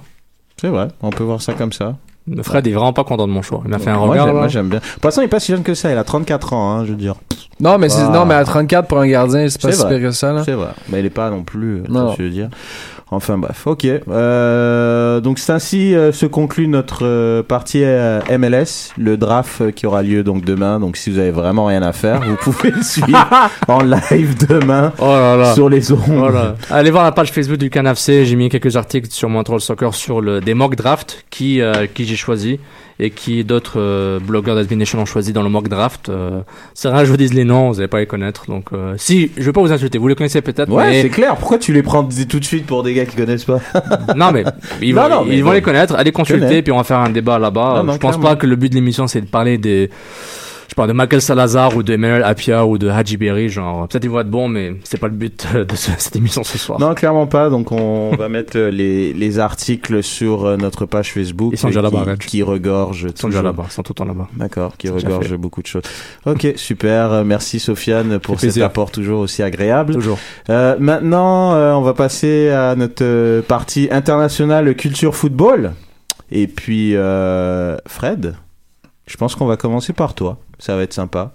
[0.61, 1.95] C'est vrai, on peut voir ça comme ça.
[2.41, 3.61] Fred est vraiment pas content de mon choix.
[3.65, 4.33] Il m'a fait un Moi, regard.
[4.33, 4.79] Moi j'aime bien.
[4.79, 5.91] Pour l'instant, il est pas si jeune que ça.
[5.91, 7.13] Il a 34 ans, hein, je veux dire.
[7.59, 8.09] Non, mais Ah.
[8.11, 10.43] non, mais à 34 pour un gardien, c'est pas si pire que ça.
[10.43, 10.69] C'est vrai.
[10.89, 11.83] Mais il est pas non plus.
[11.87, 12.15] Non.
[12.17, 12.49] Je veux dire.
[13.11, 13.85] Enfin bref, ok.
[13.85, 19.85] Euh, donc c'est ainsi euh, se conclut notre euh, partie euh, MLS, le draft qui
[19.85, 20.79] aura lieu donc demain.
[20.79, 23.29] Donc si vous avez vraiment rien à faire, vous pouvez le suivre
[23.67, 25.53] en live demain Oh là là.
[25.53, 25.99] sur les ondes.
[26.07, 26.55] Voilà.
[26.71, 28.25] Allez voir la page Facebook du CanFC.
[28.25, 31.61] J'ai mis quelques articles sur Montreal Soccer sur le, des mock draft qui,
[31.93, 32.59] qui j'ai choisi
[32.99, 36.09] et qui d'autres euh, blogueurs d'Admination ont choisi dans le mock draft.
[36.09, 36.41] Euh,
[36.73, 38.45] c'est rare que je vous dise les noms, vous n'allez pas les connaître.
[38.47, 40.71] Donc, euh, si, je vais pas vous insulter, vous les connaissez peut-être.
[40.71, 41.01] Ouais, mais...
[41.01, 41.35] c'est clair.
[41.35, 43.59] Pourquoi tu les prends tout de suite pour des gars qui connaissent pas?
[44.15, 44.45] Non, mais
[44.81, 45.95] ils, Non, vont, non, mais ils vont les connaître.
[45.95, 47.81] Allez consulter, puis on va faire un débat là-bas.
[47.81, 48.23] Je pense clairement.
[48.23, 49.89] pas que le but de l'émission c'est de parler des.
[50.69, 54.03] Je parle de Michael Salazar ou de Emmanuel Apia ou de Haji Berry, genre peut-être
[54.03, 56.79] ils vont être bons, mais c'est pas le but de ce- cette émission ce soir.
[56.79, 57.49] Non, clairement pas.
[57.49, 61.51] Donc, on va mettre euh, les, les articles sur euh, notre page Facebook.
[61.53, 63.07] Ils sont déjà euh, là-bas, qui, qui regorgent.
[63.15, 64.27] Ils sont déjà là-bas, ils sont tout le temps là-bas.
[64.35, 65.37] D'accord, qui C'est déjà regorge fait.
[65.37, 65.83] beaucoup de choses.
[66.25, 67.23] Ok, super.
[67.23, 69.93] Merci Sofiane pour cet apport toujours aussi agréable.
[69.93, 70.17] Toujours.
[70.49, 75.73] Euh, maintenant, euh, on va passer à notre partie internationale culture football.
[76.31, 78.35] Et puis, euh, Fred,
[79.05, 80.37] je pense qu'on va commencer par toi.
[80.59, 81.33] Ça va être sympa.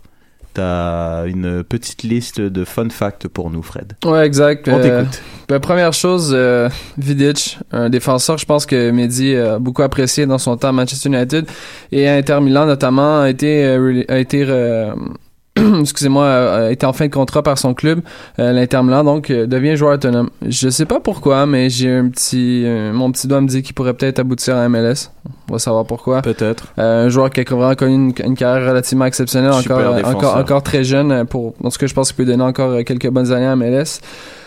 [0.53, 3.93] T'as une petite liste de fun facts pour nous, Fred.
[4.05, 4.69] Ouais, exact.
[4.69, 5.23] On Euh, t'écoute.
[5.49, 6.69] ben, première chose, euh,
[6.99, 11.09] Vidic, un défenseur, je pense que Mehdi a beaucoup apprécié dans son temps à Manchester
[11.09, 11.47] United
[11.93, 14.45] et à Inter Milan notamment, a été, euh, a été
[15.81, 18.01] excusez-moi, euh, a été en fin de contrat par son club,
[18.37, 20.31] l'Inter Milan, donc devient joueur autonome.
[20.45, 23.95] Je sais pas pourquoi, mais j'ai un petit, mon petit doigt me dit qu'il pourrait
[23.95, 25.11] peut-être aboutir à MLS.
[25.51, 26.23] On va savoir pourquoi.
[26.23, 26.65] Peut-être.
[26.79, 30.37] Euh, un joueur qui a vraiment connu une, une carrière relativement exceptionnelle, encore, euh, encore,
[30.37, 31.11] encore très jeune.
[31.11, 33.57] euh, Pour, en tout cas, je pense qu'il peut donner encore quelques bonnes années à
[33.57, 34.01] MLS.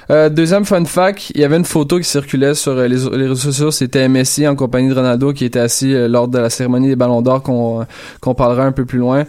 [0.09, 3.35] Euh, deuxième fun fact, il y avait une photo qui circulait sur les, les réseaux
[3.35, 3.71] sociaux.
[3.71, 7.21] C'était Messi en compagnie de Ronaldo qui était assis lors de la cérémonie des Ballons
[7.21, 7.85] d'Or qu'on
[8.21, 9.25] qu'on parlera un peu plus loin.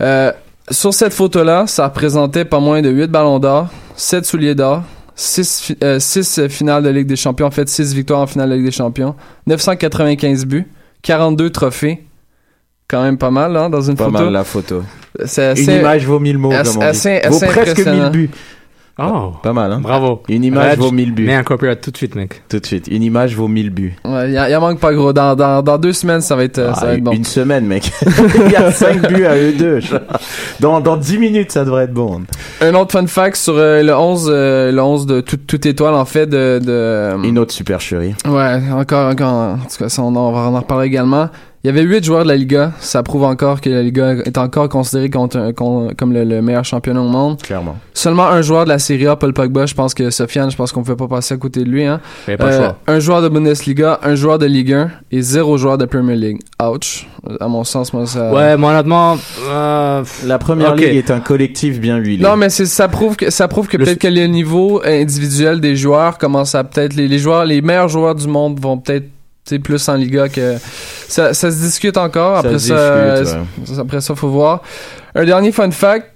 [0.00, 0.32] Euh,
[0.70, 4.82] sur cette photo-là, ça représentait pas moins de 8 Ballons d'Or, 7 souliers d'or,
[5.16, 5.72] 6,
[6.48, 9.14] finales de Ligue des Champions, en fait 6 victoires en finale de Ligue des Champions,
[9.46, 10.66] 995 buts,
[11.02, 12.04] 42 trophées.
[12.88, 14.18] Quand même pas mal, hein, dans une Pas photo.
[14.18, 14.82] mal la photo.
[15.26, 16.86] C'est Une image vaut mille mots, assez- comme on dit.
[16.86, 18.30] assez- vaut presque mille buts.
[19.00, 20.22] Oh, Pas mal, hein bravo.
[20.28, 21.24] Une image vaut mille buts.
[21.24, 22.42] Mets un copyright tout de suite, mec.
[22.48, 22.88] Tout de suite.
[22.90, 23.94] Une image vaut mille buts.
[24.04, 25.12] Ouais, il y, en manque pas gros.
[25.12, 27.12] Dans, dans, dans deux semaines, ça va être, euh, ça Ah, va être bon.
[27.12, 27.92] Une semaine, mec.
[28.46, 29.78] Il y a 5 buts à eux deux.
[30.58, 32.22] Dans, dans 10 minutes, ça devrait être bon.
[32.60, 35.94] Un autre fun fact sur euh, le 11, euh, le 11 de tout, toute étoile,
[35.94, 37.24] en fait, de, de...
[37.24, 38.14] Une autre supercherie.
[38.26, 41.28] Ouais, encore, encore, en tout cas, ça, on, en, on va en reparler également.
[41.64, 42.72] Il y avait huit joueurs de la Liga.
[42.78, 46.64] Ça prouve encore que la Liga est encore considérée contre- con- comme le, le meilleur
[46.64, 47.42] championnat au monde.
[47.42, 47.76] Clairement.
[47.94, 49.66] Seulement un joueur de la Serie A, Paul Pogba.
[49.66, 51.84] Je pense que Sofiane, je pense qu'on ne peut pas passer à côté de lui.
[51.84, 52.00] Hein.
[52.26, 52.76] Il y avait pas le choix.
[52.86, 56.38] Un joueur de Bundesliga, un joueur de Ligue 1 et zéro joueur de Premier League.
[56.62, 57.08] Ouch.
[57.40, 58.32] À mon sens, moi, ça...
[58.32, 59.16] Ouais, moi honnêtement,
[59.50, 60.78] euh, La première Ok.
[60.80, 62.22] ligue est un collectif bien huilé.
[62.22, 65.60] Non, mais c'est ça prouve que ça prouve que Le- peut-être que le niveau individuel
[65.60, 69.06] des joueurs commence à peut-être les, les joueurs les meilleurs joueurs du monde vont peut-être
[69.48, 70.56] sais, plus en Liga que
[71.08, 72.38] ça, ça se discute encore.
[72.38, 74.62] Après ça, discute, après ça faut voir.
[75.14, 76.12] Un dernier fun fact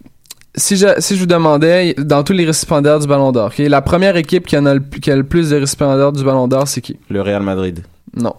[0.55, 4.17] si je, si je vous demandais dans tous les récipiendaires du Ballon d'Or la première
[4.17, 6.83] équipe qui en a le, qui a le plus de récipiendaires du Ballon d'Or c'est
[6.83, 6.99] qui?
[7.09, 7.83] Le Real Madrid.
[8.15, 8.35] non.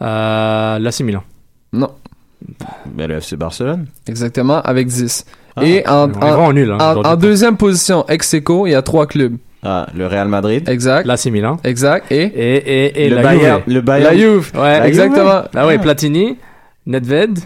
[0.00, 1.22] Euh, l'AC Milan.
[1.72, 1.90] non.
[2.86, 3.86] Ben, le FC Barcelone.
[4.08, 5.24] exactement avec 10
[5.54, 6.72] Ah, et en, en, nul.
[6.72, 10.68] Hein, en- deuxième position ex aequo, il y a trois clubs Ah, le Real Madrid.
[10.68, 11.56] exact L'AC Milan.
[11.64, 12.22] exact et?
[12.22, 12.56] Et,
[12.86, 13.62] et, et le la Bayern.
[13.66, 13.74] Juve.
[13.74, 14.12] Le Bayern.
[14.14, 16.36] la Juve Ouais, La exactement Ah ouais, Platini,
[16.86, 17.38] Nedved,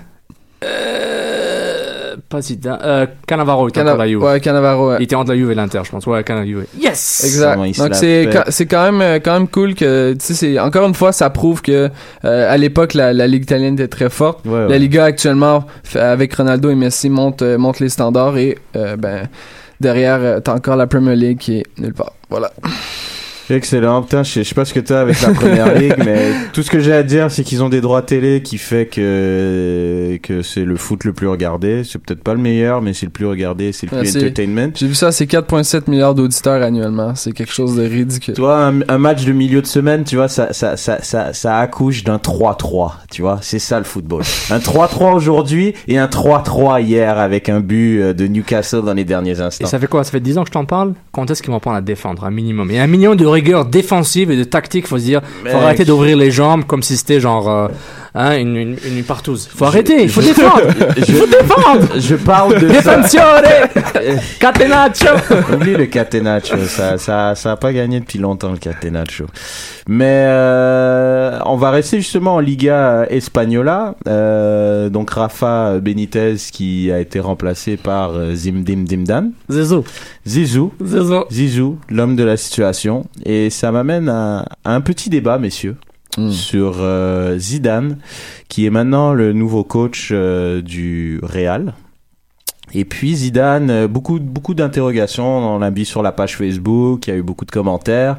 [0.64, 4.22] euh, pas Zidane, euh, Cannavaro était Cana- la Juve.
[4.22, 4.96] ouais Cannavaro ouais.
[5.00, 6.06] Il était entre la Juve et l'Inter, je pense.
[6.06, 6.62] Ouais, Cannavaro.
[6.78, 7.22] Yes!
[7.24, 7.58] Exact.
[7.78, 10.94] Donc c'est c'est quand même euh, quand même cool que tu sais c'est encore une
[10.94, 11.90] fois ça prouve que
[12.24, 14.44] euh, à l'époque la, la ligue italienne était très forte.
[14.46, 14.68] Ouais, ouais.
[14.68, 15.64] La Liga actuellement
[15.94, 19.28] avec Ronaldo et Messi monte euh, monte les standards et euh, ben
[19.80, 22.12] derrière euh, t'as encore la Premier League qui est nulle part.
[22.30, 22.52] Voilà.
[23.50, 24.02] Excellent.
[24.02, 26.62] Putain, je sais, je sais pas ce que t'as avec la première ligue, mais tout
[26.62, 30.42] ce que j'ai à dire, c'est qu'ils ont des droits télé qui fait que, que
[30.42, 31.82] c'est le foot le plus regardé.
[31.84, 34.70] C'est peut-être pas le meilleur, mais c'est le plus regardé, c'est le Ouais, plus entertainment.
[34.74, 37.14] J'ai vu ça, c'est 4,7 milliards d'auditeurs annuellement.
[37.14, 38.34] C'est quelque chose de ridicule.
[38.34, 41.32] Tu vois, un, un match de milieu de semaine, tu vois, ça, ça, ça, ça,
[41.32, 43.38] ça accouche d'un 3-3, tu vois.
[43.42, 44.22] C'est ça le football.
[44.50, 49.04] Un 3-3 aujourd'hui et un 3-3 hier avec un but euh, de Newcastle dans les
[49.04, 49.66] derniers Et instants.
[49.66, 50.04] ça fait quoi?
[50.04, 50.94] Ça fait 10 ans que je t'en parle?
[51.12, 52.24] Quand est-ce qu'ils vont apprendre à défendre?
[52.24, 52.70] Un minimum.
[52.70, 55.20] Et un minimum de rigueur défensive et de tactique, faut se dire.
[55.44, 57.68] Faut arrêter d'ouvrir les jambes comme si c'était genre euh,
[58.16, 59.48] hein, une, une, une partouze.
[59.54, 60.62] Faut arrêter, il faut défendre
[60.96, 62.66] Il faut défendre Je parle de.
[62.68, 63.44] Defensione
[64.40, 65.10] Catenaccio
[65.52, 69.26] Oublie le Catenaccio, ça, ça, ça a pas gagné depuis longtemps le Catenaccio.
[69.88, 73.94] Mais euh, on va rester justement en Liga Espagnola.
[74.08, 79.30] Euh, donc Rafa Benitez qui a été remplacé par euh, Zimdim Dimdan.
[79.50, 79.84] Zizou.
[80.26, 80.72] Zizou.
[80.82, 81.24] Zizou.
[81.30, 83.06] Zizou, l'homme de la situation.
[83.24, 85.76] Et ça m'amène à, à un petit débat, messieurs,
[86.30, 87.98] sur euh, Zidane,
[88.48, 91.74] qui est maintenant le nouveau coach euh, du Real.
[92.74, 95.54] Et puis Zidane, euh, beaucoup, beaucoup d'interrogations.
[95.54, 98.18] On l'a mis sur la page Facebook, il y a eu beaucoup de commentaires.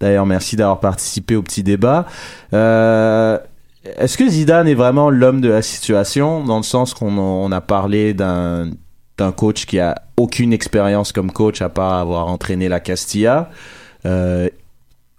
[0.00, 2.06] D'ailleurs, merci d'avoir participé au petit débat.
[2.52, 7.60] Est-ce que Zidane est vraiment l'homme de la situation, dans le sens qu'on on a
[7.60, 8.70] parlé d'un
[9.36, 13.50] coach qui a aucune expérience comme coach à part avoir entraîné la Castilla.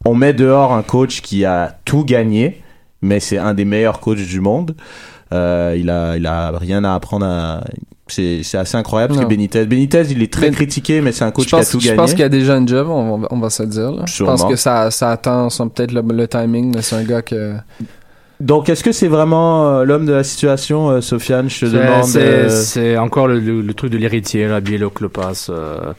[0.05, 2.61] On met dehors un coach qui a tout gagné,
[3.01, 4.75] mais c'est un des meilleurs coachs du monde.
[5.33, 7.61] Euh, il a, il a rien à apprendre à.
[8.07, 11.23] C'est, c'est assez incroyable parce que Benitez, Benitez, il est très Ben- critiqué, mais c'est
[11.23, 11.95] un coach je pense, qui a tout je gagné.
[11.97, 13.89] pense qu'il y a déjà une job, on va, on va se le dire.
[13.91, 14.03] là.
[14.05, 17.53] Je pense que ça, ça attend peut-être le, le timing, mais c'est un gars que...
[18.41, 21.77] Donc, est-ce que c'est vraiment euh, l'homme de la situation, euh, Sofiane Je te C'est-
[21.77, 22.49] demande.
[22.49, 25.93] C'est euh, encore le, le- le truc de l'héritier, là, Bielo Klopas, euh,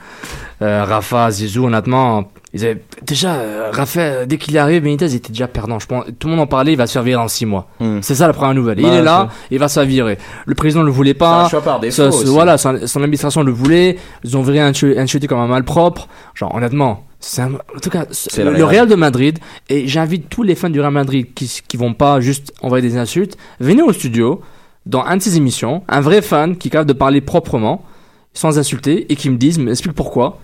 [0.61, 2.25] euh, Rafa, Zizou, honnêtement.
[2.55, 5.79] Ils avaient, déjà, euh, Rafa, dès qu'il est arrivé, Benitez était déjà perdant.
[5.79, 7.69] Je pense, tout le monde en parlait, il va se faire virer en six mois.
[7.81, 8.01] Hmm.
[8.03, 8.79] C'est ça la première nouvelle.
[8.79, 10.19] il Bah, est là, il va se faire virer.
[10.45, 11.41] Le président ne le voulait pas.
[11.41, 12.27] C'est un choix par défaut Ça, aussi.
[12.27, 13.97] Voilà, son, son administration le voulait.
[14.23, 16.09] Ils ont viré Ancelotti comme un malpropre.
[16.35, 18.05] Genre, honnêtement, c'est un- en tout cas,
[18.37, 18.65] le, le.
[18.65, 19.39] Real de Madrid,
[19.71, 22.99] et j'invite tous les fans du Real Madrid qui, qui vont pas juste envoyer des
[22.99, 24.43] insultes, venez au studio,
[24.85, 27.83] dans un de ces émissions, un vrai fan qui est capable de parler proprement,
[28.35, 30.39] sans insulter, et qui me dise, m'explique pourquoi.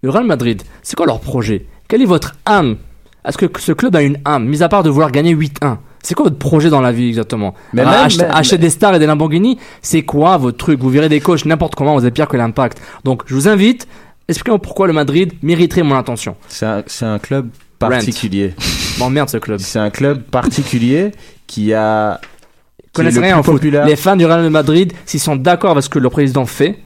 [0.00, 1.66] Le Real Madrid, c'est quoi leur projet?
[1.88, 2.76] Quelle est votre âme?
[3.24, 6.14] Est-ce que ce club a une âme, mis à part de vouloir gagner 8-1 c'est
[6.14, 7.54] quoi votre projet dans la vie exactement?
[7.72, 10.80] Mais même- acheter, des stars et des Lamborghini, c'est quoi votre truc?
[10.80, 12.80] Vous virez des coachs n'importe comment, vous êtes pire que l'impact.
[13.02, 13.88] Donc je vous invite,
[14.28, 16.36] expliquez-moi pourquoi le Madrid mériterait mon attention.
[16.46, 17.48] C'est un, club
[17.80, 18.54] particulier.
[19.00, 19.58] Bon merde ce club.
[19.58, 21.10] C'est un club particulier
[21.48, 22.20] qui a.
[22.80, 23.54] Qui connaissent rien en foot.
[23.54, 23.84] populaire.
[23.84, 26.78] Les fans du Real Madrid, s'ils sont d'accord avec ce que le président fait,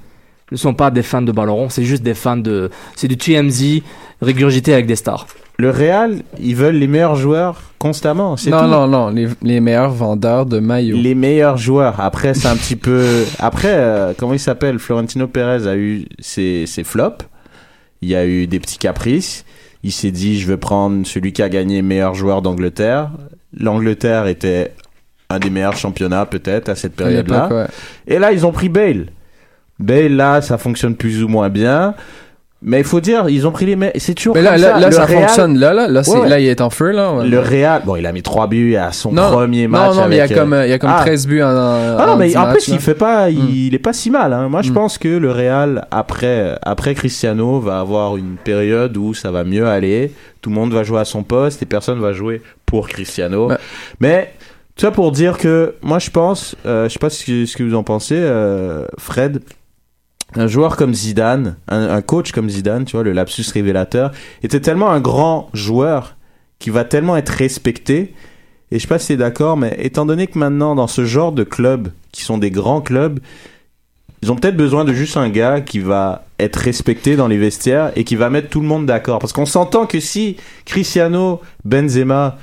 [0.52, 2.70] ne sont pas des fans de ballon rond, c'est juste des fans de.
[2.94, 3.82] C'est du TMZ
[4.20, 5.26] régurgité avec des stars.
[5.58, 8.36] Le Real, ils veulent les meilleurs joueurs constamment.
[8.36, 8.66] C'est Non, tout.
[8.68, 10.96] non, non, les, les meilleurs vendeurs de maillots.
[10.96, 12.00] Les meilleurs joueurs.
[12.00, 13.24] Après, c'est un petit peu.
[13.38, 14.78] Après, euh, comment il s'appelle?
[14.78, 17.24] Florentino Pérez a eu ses, ses flops.
[18.00, 19.44] Il y a eu des petits caprices.
[19.84, 23.10] Il s'est dit, je veux prendre celui qui a gagné meilleur joueur d'Angleterre.
[23.56, 24.72] L'Angleterre était
[25.28, 27.48] un des meilleurs championnats, peut-être, à cette période-là.
[27.52, 27.66] ouais.
[28.06, 29.06] Et là, ils ont pris Bale.
[29.82, 31.94] Bale, là, ça fonctionne plus ou moins bien.
[32.64, 33.94] Mais il faut dire, ils ont pris les meilleurs.
[33.98, 34.78] C'est toujours Mais là, comme là, ça.
[34.78, 35.58] là, Le ça Real- fonctionne.
[35.58, 37.12] Là, là, là, c'est- Ouais, là, il est en feu, là.
[37.12, 37.26] ouais.
[37.26, 39.96] Le Real, bon, il a mis 3 buts à son Non, premier match.
[39.96, 41.00] Non, non, mais il y a comme, euh, euh, il y a comme ah.
[41.00, 43.48] 13 buts en, en Ah non, mais 10 en plus, il fait pas, il, Mm.
[43.52, 44.32] il est pas si mal.
[44.32, 44.48] Hein.
[44.48, 44.74] Moi, je Mm.
[44.74, 49.66] pense que le Real, après, après Cristiano, va avoir une période où ça va mieux
[49.66, 50.12] aller.
[50.40, 53.48] Tout le monde va jouer à son poste et personne va jouer pour Cristiano.
[53.48, 53.56] Ouais.
[53.98, 54.32] Mais,
[54.76, 57.64] ça pour dire que, moi, je pense, euh, je sais pas ce que, ce que
[57.64, 59.40] vous en pensez, euh, Fred.
[60.36, 64.12] Un joueur comme Zidane, un, un coach comme Zidane, tu vois, le lapsus révélateur,
[64.42, 66.16] était tellement un grand joueur
[66.58, 68.14] qui va tellement être respecté.
[68.70, 71.32] Et je sais pas si t'es d'accord, mais étant donné que maintenant, dans ce genre
[71.32, 73.20] de clubs, qui sont des grands clubs,
[74.22, 77.90] ils ont peut-être besoin de juste un gars qui va être respecté dans les vestiaires
[77.96, 79.18] et qui va mettre tout le monde d'accord.
[79.18, 82.38] Parce qu'on s'entend que si Cristiano, Benzema,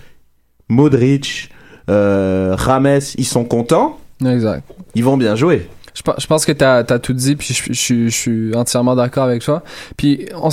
[0.68, 1.50] Modric,
[1.90, 4.64] euh, Rames, ils sont contents, Exact.
[4.94, 5.68] ils vont bien jouer.
[6.00, 9.44] Je, pe- je pense que t'as as tout dit, puis je, suis entièrement d'accord avec
[9.44, 9.64] toi.
[9.98, 10.48] Puis, on,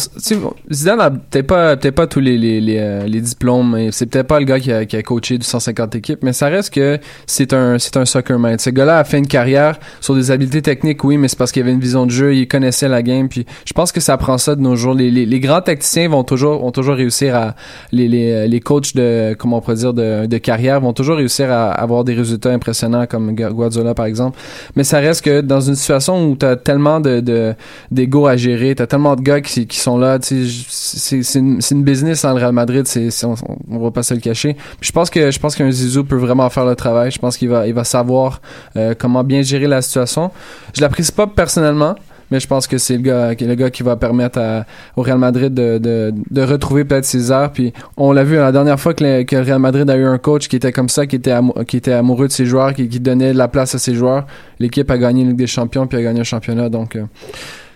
[0.72, 4.06] Zidane a peut-être pas, peut pas tous les, les, les, euh, les diplômes, et c'est
[4.06, 7.52] peut-être pas le gars qui a, coaché du 150 équipes, mais ça reste que c'est
[7.52, 8.60] un, un soccer mind.
[8.60, 11.62] Ce gars-là a fait une carrière sur des habiletés techniques, oui, mais c'est parce qu'il
[11.62, 14.38] avait une vision de jeu, il connaissait la game, puis je pense que ça prend
[14.38, 14.94] ça de nos jours.
[14.94, 17.54] Les, les, les grands tacticiens vont toujours, vont toujours réussir à,
[17.92, 21.52] les, les, les coachs de, comment on pourrait dire, de, de carrière vont toujours réussir
[21.52, 24.38] à avoir des résultats impressionnants comme Gu- Guardiola, par exemple.
[24.74, 27.54] Mais ça reste que dans une situation où t'as tellement de, de,
[27.90, 32.32] d'ego à gérer, t'as tellement de gars qui, qui sont là, c'est, une, business dans
[32.32, 33.34] le Real Madrid, c'est, on,
[33.70, 34.56] on va pas se le cacher.
[34.80, 37.10] Je pense que, je pense qu'un Zizou peut vraiment faire le travail.
[37.10, 38.40] Je pense qu'il va, il va savoir
[38.76, 40.30] euh, comment bien gérer la situation.
[40.74, 41.96] Je l'apprécie pas personnellement.
[42.30, 44.64] Mais je pense que c'est le gars, le gars qui va permettre à-
[44.96, 47.52] au Real Madrid de, de, de retrouver peut-être ses airs.
[47.52, 50.04] Puis on l'a vu la dernière fois que le, que le Real Madrid a eu
[50.04, 52.74] un coach qui était comme ça, qui était, amou- qui était amoureux de ses joueurs,
[52.74, 54.26] qui, qui donnait de la place à ses joueurs.
[54.58, 56.68] L'équipe a gagné la Ligue des Champions puis a gagné un championnat.
[56.68, 57.04] Donc, euh.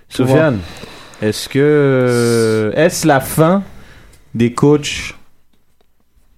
[0.08, 0.58] Sofiane,
[1.22, 3.62] est-ce que est-ce la fin
[4.34, 5.14] des coachs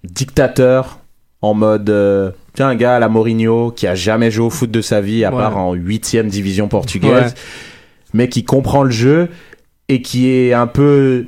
[0.05, 0.99] dictateurs
[1.41, 4.71] en mode euh, tiens un gars à la Mourinho qui a jamais joué au foot
[4.71, 5.39] de sa vie à Ouais.
[5.39, 7.41] part en huitième division portugaise, Ouais.
[8.13, 9.29] Mais qui comprend le jeu
[9.89, 11.27] et qui est un peu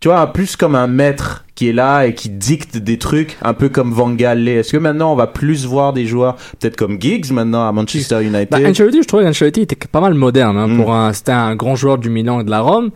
[0.00, 3.52] tu vois plus comme un maître qui est là et qui dicte des trucs un
[3.52, 4.48] peu comme Van Gaal.
[4.48, 8.22] Est-ce que maintenant on va plus voir des joueurs peut-être comme Giggs maintenant à Manchester
[8.24, 8.48] United?
[8.50, 10.56] Bah, Ancelotti, je trouvais qu'Ancelotti était pas mal moderne.
[10.56, 12.90] Hein, pour un, c'était un grand joueur du Milan et de la Rome,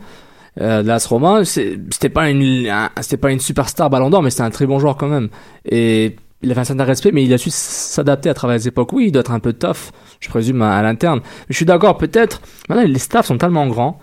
[0.59, 1.45] euh, de l'AS Roma.
[1.45, 4.79] C'était pas une, un- c'était pas une superstar Ballon d'Or, mais c'était un très bon
[4.79, 5.29] joueur quand même.
[5.69, 6.15] Et
[6.45, 8.93] il avait un certain respect, mais il a su s'adapter à travers les époques.
[8.93, 9.91] Oui, il doit être un peu tough,
[10.21, 11.19] je présume à, à l'interne.
[11.23, 12.41] Mais je suis d'accord, peut-être.
[12.69, 13.99] Maintenant, les staffs sont tellement grands.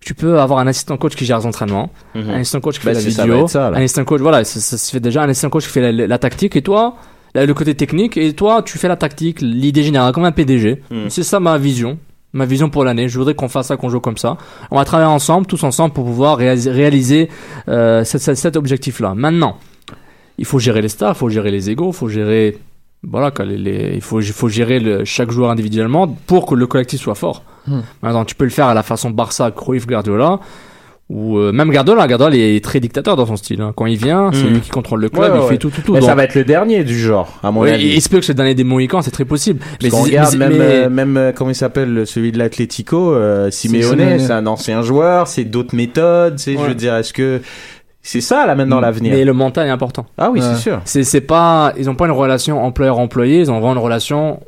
[0.00, 2.30] que Tu peux avoir un assistant coach qui gère les entraînements, Mhm.
[2.30, 4.76] un assistant coach qui Bah, fait la vidéo, ça, un assistant coach, voilà, ça, ça
[4.76, 6.96] se fait déjà, un assistant coach qui fait la, la tactique, et toi,
[7.34, 10.82] là, le côté technique, et toi, tu fais la tactique, l'idée générale, comme un PDG.
[10.90, 11.08] Mhm.
[11.08, 11.98] C'est ça ma vision.
[12.34, 14.38] Ma vision pour l'année, je voudrais qu'on fasse ça, qu'on joue comme ça.
[14.70, 17.28] On va travailler ensemble, tous ensemble, pour pouvoir réaliser, réaliser
[17.68, 19.14] euh, cet objectif-là.
[19.14, 19.58] Maintenant,
[20.38, 22.58] il faut gérer les stars, il faut gérer les égaux, il faut gérer,
[23.02, 26.54] voilà, quoi, les, les- il faut, il faut gérer le- chaque joueur individuellement pour que
[26.54, 27.42] le collectif soit fort.
[27.66, 27.80] Hmm.
[28.02, 30.40] Maintenant, tu peux le faire à la façon Barça, Cruyff, Guardiola,
[31.10, 32.06] ou euh, même Guardiola.
[32.08, 33.60] Guardiola est très dictateur dans son style.
[33.60, 33.72] hein.
[33.76, 34.54] Quand il vient, c'est Hmm.
[34.54, 35.92] lui qui contrôle le club, Ouais, il ouais, fait tout, tout, tout.
[35.92, 37.88] Mais ça va être le dernier du genre, à mon Oui, avis.
[37.88, 39.60] Il se peut que c'est le dernier des Mohicans, c'est très possible.
[39.78, 43.12] Parce qu'on c'est- regarde même, mais- euh, même euh, comment il s'appelle celui de l'Atlético,
[43.14, 47.42] euh, Simeone, c'est un ancien joueur, c'est d'autres méthodes, c'est, je veux dire, est-ce que
[48.02, 50.06] c'est ça là maintenant l'avenir Mais le mental est important.
[50.18, 50.46] Ah oui, Ouais.
[50.54, 50.80] c'est sûr.
[50.84, 54.40] C'est c'est pas ils ont pas une relation employeur-employé, ils ont vraiment une relation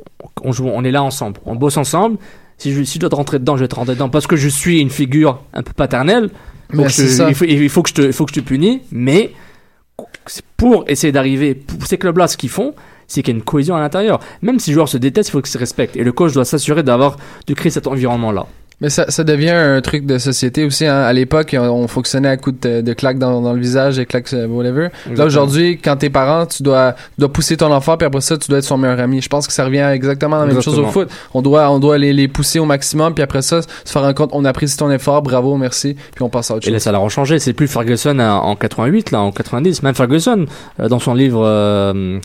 [0.43, 2.17] on joue on est là ensemble, on bosse ensemble.
[2.57, 4.35] Si je, si je dois te rentrer dedans, je vais te rentrer dedans parce que
[4.35, 6.29] je suis une figure un peu paternelle.
[6.71, 7.27] Faut Mais que je ça.
[7.29, 9.31] il, faut, il faut que je te il faut que je te punis, mais
[10.25, 12.73] c'est pour essayer d'arriver pour ces clubs-là ce qu'ils font,
[13.07, 14.19] c'est qu'il y a une cohésion à l'intérieur.
[14.41, 16.43] Même si les joueurs se détestent, il faut qu'ils se respectent et le coach doit
[16.45, 18.45] s'assurer d'avoir de créer cet environnement là.
[18.81, 20.85] Mais ça, ça devient un truc de société aussi.
[20.85, 20.97] Hein.
[21.01, 24.05] À l'époque, on, on fonctionnait à coups de, de claques dans, dans le visage, et
[24.05, 24.89] claques euh, whatever.
[25.15, 28.37] Là aujourd'hui, quand t'es parent, tu dois, tu dois pousser ton enfant, puis après ça,
[28.37, 29.21] tu dois être son meilleur ami.
[29.21, 31.09] Je pense que ça revient exactement la même chose au foot.
[31.33, 34.15] On doit, on doit les, les pousser au maximum, puis après ça, se faire rendre
[34.15, 36.83] compte, on apprécie ton effort, bravo, merci, puis on passe à autre Et là, chose.
[36.83, 37.39] ça l'a changé.
[37.39, 39.83] C'est plus Ferguson euh, en 88, là, en 90.
[39.83, 40.45] Même Ferguson,
[40.79, 42.19] euh, dans son livre, euh,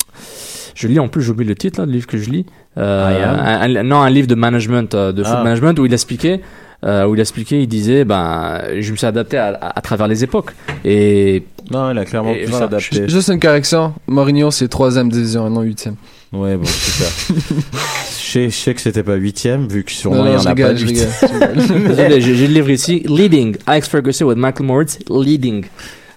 [0.74, 2.46] je lis en plus, j'oublie le titre, là, le livre que je lis.
[2.78, 5.42] Euh, un- un- non, un livre de management, euh, de foot Ah.
[5.44, 6.40] management, où il expliquait,
[6.84, 10.06] euh, où il expliquait, il disait, ben, je me suis adapté à, à- à travers
[10.08, 10.52] les époques.
[10.84, 12.66] Et Non, il a clairement pu voilà.
[12.66, 13.08] s'adapter.
[13.08, 15.96] Juste une correction, Mourinho, c'est troisième division, et non huitième.
[16.32, 17.04] Ouais, bon, ça.
[17.34, 20.54] je, sais, je sais que c'était pas huitième, vu que sûrement il y en a
[20.54, 21.08] pas huitième.
[21.88, 25.64] désolé, j'ai le livre ici, Leading, Alex Ferguson with Michael Moritz, Leading.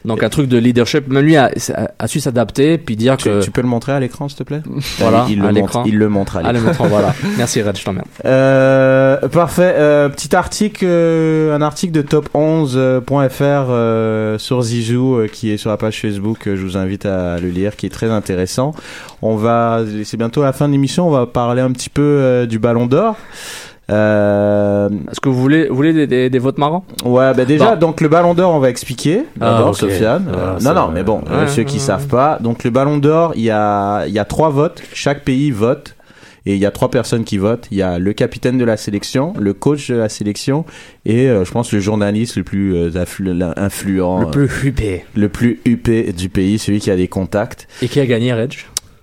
[0.05, 1.07] Donc un truc de leadership.
[1.07, 3.93] Même lui a, a- a su s'adapter, puis dire Tu, que tu peux le montrer
[3.93, 4.61] à l'écran, s'il te plaît?
[4.99, 5.79] Voilà, il, il à le l'écran.
[5.79, 6.87] montre, il le montre à Allez, l'écran.
[6.87, 7.13] voilà.
[7.37, 8.05] Merci Red, je t'emmerde.
[8.25, 9.73] Euh, parfait.
[9.77, 15.69] Euh, petit article, euh, un article de top11.fr euh, sur Zizou euh, qui est sur
[15.69, 16.47] la page Facebook.
[16.47, 18.73] euh, je vous invite à le lire, qui est très intéressant.
[19.21, 21.07] On va, c'est bientôt la fin de l'émission.
[21.07, 23.17] On va parler un petit peu euh, du Ballon d'Or.
[23.89, 26.85] Euh, Est-ce que vous voulez, vous voulez des, des, des votes marrants?
[27.03, 27.87] Ouais, bah déjà, Bon.
[27.87, 29.23] donc le Ballon d'Or, on va expliquer.
[29.41, 29.75] Ah, D'abord.
[29.75, 30.27] Sofiane.
[30.33, 32.37] Ah, Euh, non, non, mais bon, euh, Ouais, ceux qui ouais, savent pas.
[32.41, 34.81] Donc le Ballon d'Or, il y a, il y a trois votes.
[34.93, 35.95] Chaque pays vote.
[36.45, 37.67] Et il y a trois personnes qui votent.
[37.71, 40.65] Il y a le capitaine de la sélection, le coach de la sélection
[41.05, 42.89] et euh, je pense le journaliste le plus euh,
[43.55, 45.05] influent, Le plus huppé.
[45.15, 47.69] le plus huppé du pays, celui qui a des contacts.
[47.81, 48.55] Et qui a gagné, Reg?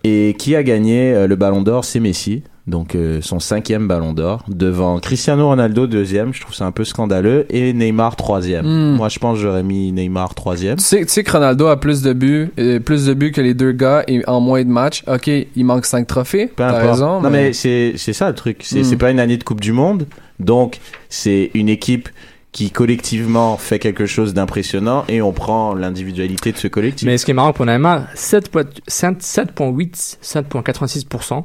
[0.05, 2.43] Et qui a gagné euh, le Ballon d'Or, c'est Messi.
[2.67, 6.33] Donc euh, son cinquième Ballon d'Or devant Cristiano Ronaldo deuxième.
[6.35, 8.67] Je trouve ça un peu scandaleux et Neymar troisième.
[8.67, 8.97] Hmm.
[8.97, 10.77] Moi je pense que j'aurais mis Neymar troisième.
[10.77, 13.41] Tu sais, tu sais que Ronaldo a plus de buts, euh, plus de buts que
[13.41, 15.03] les deux gars et en moins de matchs.
[15.07, 16.47] Ok, il manque 5 trophées.
[16.47, 16.85] Peu T'as importe.
[16.91, 17.21] raison.
[17.21, 18.59] non mais, c'est c'est ça le truc.
[18.63, 18.85] C'est Mm.
[18.85, 20.07] c'est pas une année de Coupe du Monde,
[20.39, 22.09] donc c'est une équipe
[22.53, 27.07] qui collectivement fait quelque chose d'impressionnant et on prend l'individualité de ce collectif.
[27.07, 31.45] Mais ce qui est marrant pour Neymar, 7,8, 7,8, 7,86%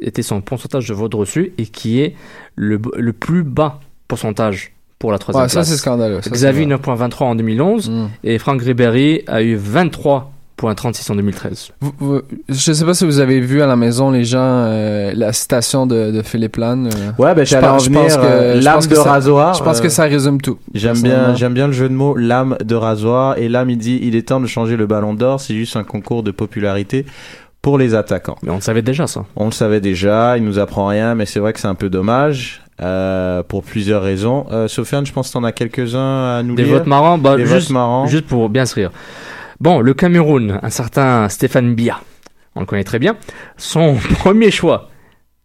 [0.00, 2.14] était son pourcentage de vote reçu et qui est
[2.56, 5.68] le, le plus bas pourcentage pour la troisième Ouais, ça place.
[5.68, 6.20] c'est scandaleux.
[6.22, 6.76] Ça, Xavi c'est vrai.
[7.08, 8.06] 9.23 en 2011 Mm.
[8.24, 10.22] et Franck Ribéry a eu 23%
[10.56, 11.72] pour un 36 en 2013.
[11.80, 15.10] Vous- vous- je sais pas si vous avez vu à la maison les gens euh,
[15.12, 16.86] la citation de, de Philippe Lannes.
[16.94, 17.10] euh.
[17.22, 18.06] Ouais, ben Je j'allais en venir.
[18.06, 19.54] que- euh, de ça- rasoir.
[19.54, 20.58] Je pense que ça résume tout.
[20.72, 23.36] J'aime bien, j'aime bien le jeu de mots, lame de rasoir.
[23.36, 25.40] Et lame, il dit, il est temps de changer le ballon d'or.
[25.40, 27.04] C'est juste un concours de popularité
[27.64, 28.36] pour les attaquants.
[28.42, 29.24] Mais on le savait déjà ça.
[29.36, 31.88] On le savait déjà, il nous apprend rien, mais c'est vrai que c'est un peu
[31.88, 32.60] dommage.
[32.82, 34.46] euh, pour plusieurs raisons.
[34.52, 36.74] Euh, Sofiane, je pense que t'en as quelques-uns à nous Des lire.
[36.78, 38.06] votes marrants, bah, Des juste, votes marrants.
[38.06, 38.90] juste pour bien se rire.
[39.60, 42.00] Bon, le Cameroun, un certain Stéphane Bia,
[42.56, 43.16] on le connaît très bien.
[43.56, 44.90] Son premier choix,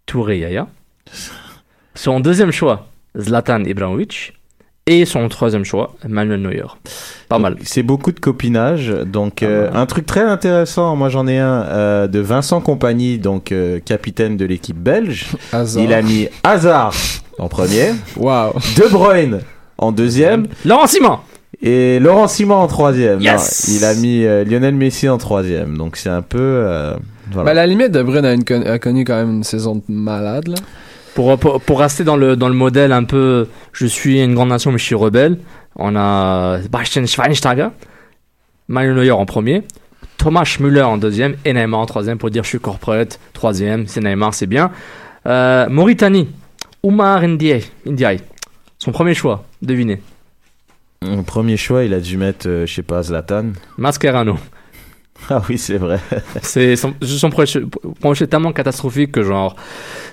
[0.07, 0.67] Touré Yaya.
[1.95, 4.33] Son deuxième choix, Zlatan Ibrahimovic.
[4.91, 6.63] Et son troisième choix, Manuel Neuer.
[7.29, 7.57] Pas mal.
[7.63, 8.89] C'est beaucoup de copinage.
[9.05, 13.51] Donc, euh, un truc très intéressant, moi j'en ai un euh, de Vincent Compagnie, donc
[13.51, 15.27] euh, capitaine de l'équipe belge.
[15.53, 15.83] Hazard.
[15.83, 16.95] Il a mis Hazard
[17.37, 18.53] en premier, Wow.
[18.77, 19.41] De Bruyne
[19.77, 21.19] en deuxième Laurent Simon
[21.61, 23.21] et Laurent Simon en troisième.
[23.21, 25.77] Yes Non, il a mis euh, Lionel Messi en troisième.
[25.77, 26.39] Donc, c'est un peu.
[26.39, 26.93] euh,
[27.31, 27.45] voilà.
[27.45, 29.75] Ben, à la limite, De Bruyne a, une con- a connu quand même une saison
[29.75, 30.47] de malade.
[30.47, 30.55] Là.
[31.19, 34.47] Pour, pour, pour rester dans le, dans le modèle un peu, je suis une grande
[34.47, 35.37] nation mais je suis rebelle,
[35.75, 37.67] on a Bastian Schweinsteiger,
[38.69, 39.63] Manuel Neuer en premier,
[40.17, 43.99] Thomas Müller en deuxième et Neymar en troisième pour dire je suis corporate, troisième, c'est
[43.99, 44.71] Neymar, c'est bien.
[45.25, 46.29] Euh, Mauritanie,
[46.83, 48.21] Oumar Ndiaye, Ndiaye,
[48.77, 50.01] son premier choix, devinez,
[51.01, 53.47] Mon premier choix, il a dû mettre, euh, je sais pas, Zlatan.
[53.77, 54.37] Mascherano.
[55.29, 55.99] Ah oui, c'est vrai.
[56.41, 59.55] C'est son, son choix est tellement catastrophique que genre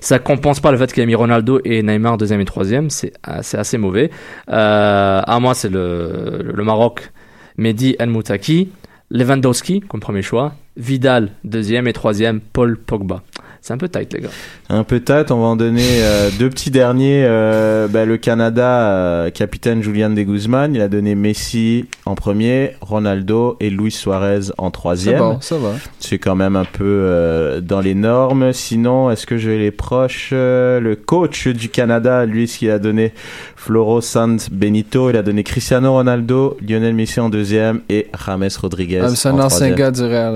[0.00, 2.90] ça compense pas le fait qu'il a mis Ronaldo et Neymar deuxième et troisième.
[2.90, 4.10] C'est euh, c'est assez mauvais.
[4.50, 7.10] Euh, à moi c'est le, le Maroc.
[7.58, 8.68] Mehdi El Moutaki,
[9.10, 13.22] Lewandowski comme premier choix, Vidal deuxième et troisième, Paul Pogba.
[13.66, 14.28] C'est un peu tight les gars.
[14.68, 17.24] Un peu tâte, on va en donner euh, deux petits derniers.
[17.26, 22.74] Euh, bah, le Canada, euh, capitaine Julian de Guzman, il a donné Messi en premier,
[22.80, 25.18] Ronaldo et Luis Suarez en troisième.
[25.18, 25.72] bon, ça va.
[25.98, 28.52] C'est quand même un peu euh, dans les normes.
[28.52, 32.70] Sinon, est-ce que je vais les proches Euh, Le coach du Canada, lui, ce qu'il
[32.70, 33.12] a donné
[33.56, 39.00] Floro San Benito, il a donné Cristiano Ronaldo, Lionel Messi en deuxième et James Rodriguez
[39.02, 40.34] Ah, c'est un en ancien gars du Real.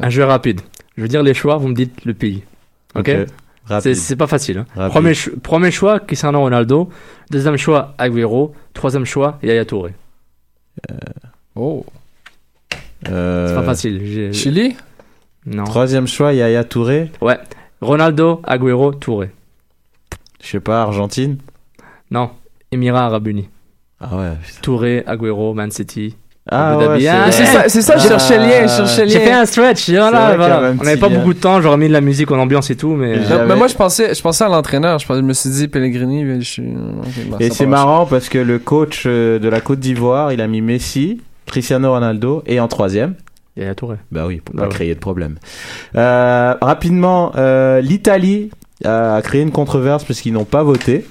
[0.00, 0.62] Un jeu rapide.
[0.96, 2.42] Je veux dire les choix, vous me dites le pays.
[2.94, 3.10] Ok.
[3.94, 4.64] C'est pas facile.
[4.76, 4.88] hein.
[4.88, 6.88] Premier, cho- premier choix, Cristiano Ronaldo.
[7.30, 8.52] Deuxième choix, Agüero.
[8.74, 9.94] Troisième choix, Yaya Touré.
[11.54, 11.84] Oh.
[13.08, 14.32] Euh, C'est pas facile.
[14.34, 14.76] Chili?
[15.46, 15.64] Non.
[15.64, 17.10] Troisième choix, Yaya Touré.
[17.20, 17.38] Ouais.
[17.80, 19.30] Ronaldo, Agüero, Touré.
[20.42, 21.38] Je sais pas, Argentine?
[22.10, 22.30] Non.
[22.72, 23.48] Émirats Arabes Unis.
[24.00, 24.32] Ah ouais.
[24.62, 26.16] Touré, Agüero, Man City.
[26.52, 28.08] Ah ouais, Ah, C'est ça, c'est ça, je Ah.
[28.08, 29.88] cherchais le lien, je cherchais le J'ai fait un stretch.
[29.90, 30.56] Voilà, voilà.
[30.56, 31.60] avait On n'avait petit pas beaucoup de temps.
[31.62, 33.16] J'aurais mis de la musique en ambiance et tout, mais.
[33.16, 34.98] Et mais moi, je pensais, je pensais à l'entraîneur.
[34.98, 36.62] Je, pensais- je me suis dit, Pellegrini, je suis.
[36.62, 40.40] ok, bah, Et c'est marrant parce que le coach euh, de la Côte d'Ivoire, il
[40.40, 43.14] a mis Messi, Cristiano Ronaldo et en troisième.
[43.56, 43.96] Yaya Touré.
[44.10, 44.74] Bah oui, pour Bah pas ouais.
[44.74, 45.36] créer de problème.
[45.96, 48.50] Euh, rapidement, euh, l'Italie
[48.84, 51.04] a créé une controverse parce qu'ils n'ont pas voté.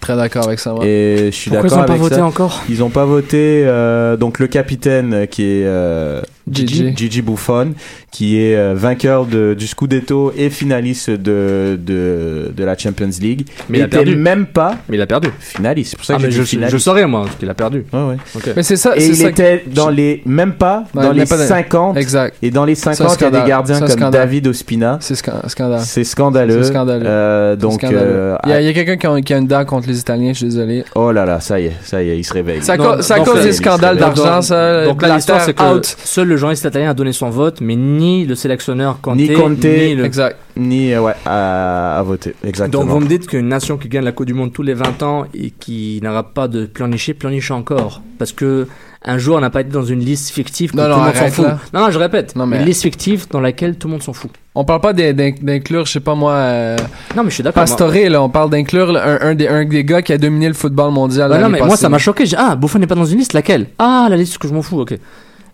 [0.00, 0.72] Très d'accord avec ça.
[0.72, 0.84] moi.
[0.84, 2.24] Et je suis Pourquoi ils d'accord n'ont pas avec voté ça.
[2.24, 2.62] encore?
[2.70, 3.62] Ils n'ont pas voté.
[3.66, 6.22] euh, donc le capitaine qui est euh,
[6.52, 6.92] Gigi.
[6.96, 7.72] Gigi Buffon,
[8.10, 13.46] qui est euh, vainqueur de, du Scudetto et finaliste de, de, de la Champions League.
[13.68, 14.16] Mais il a était perdu.
[14.16, 15.28] même pas Mais il a perdu.
[15.38, 15.90] finaliste.
[15.92, 17.84] C'est pour ça Ah, que j'ai je, je saurais, moi, qu'il a perdu.
[17.92, 18.16] Ouais, ouais.
[18.56, 19.28] Mais c'est ça, Et il ça.
[19.28, 22.34] était dans les même pas Ouais, dans il les n'est pas dans- 50 Exact.
[22.42, 24.10] et dans les C'est un 50 il y a des gardiens comme scandale.
[24.12, 25.80] David Ospina C'est scan- scandale.
[25.84, 27.06] c'est scandaleux, C'est scandaleux.
[27.06, 29.64] Euh, donc euh, il y a, il a quelqu'un qui a, qui a une dent
[29.64, 30.84] contre les Italiens, je suis désolé.
[30.94, 33.52] oh là là ça y est ça y est il se réveille donc, cause des
[33.52, 34.84] scandales d'argent, ça.
[34.86, 35.96] Donc là, l'histoire, c'est que out.
[36.04, 39.62] seul le journaliste italien a donné son vote, mais ni le sélectionneur Conte, Ni Conte,
[39.64, 40.04] ni le...
[40.04, 40.36] Exact.
[40.56, 44.04] ni euh, ouais à, à voter exactement Donc vous me dites qu'une nation qui gagne
[44.04, 47.50] la Coupe du Monde tous les 20 ans et qui n'aura pas de pleurnicher, pleurniche
[47.52, 48.02] encore.
[48.18, 48.66] Parce que
[49.02, 51.14] un joueur n'a pas été dans une liste fictive que Non, tout non, le monde
[51.14, 51.44] s'en fout.
[51.46, 51.58] là.
[51.72, 52.36] Non, non, je répète.
[52.36, 54.30] Non, mais- Une liste fictive dans laquelle tout le monde s'en fout.
[54.54, 56.76] On parle pas d'in- d'in- d'inclure, je sais pas moi, euh,
[57.16, 57.62] Non, mais je suis d'accord.
[57.62, 57.76] moi.
[57.76, 58.22] Pastore, là.
[58.22, 61.30] On parle d'inclure un, un des, un des gars qui a dominé le football mondial.
[61.30, 62.24] Ouais, non, mais moi ça m'a choqué.
[62.36, 63.68] Ah, Buffon n'est pas dans une liste, laquelle?
[63.78, 64.98] Ah, la liste que je m'en fous, ok.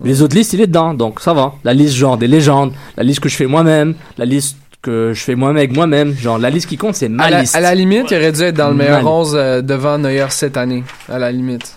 [0.05, 1.55] Les autres listes, il est dedans, donc ça va.
[1.65, 5.21] La liste genre des légendes, la liste que je fais moi-même, la liste que je
[5.23, 6.15] fais moi-même avec moi-même.
[6.17, 7.57] Genre, la liste qui compte, c'est ma À la, liste.
[7.57, 10.57] à la limite, il aurait dû être dans le meilleur 11 euh, devant Neuer cette
[10.57, 10.85] année.
[11.09, 11.77] À la limite.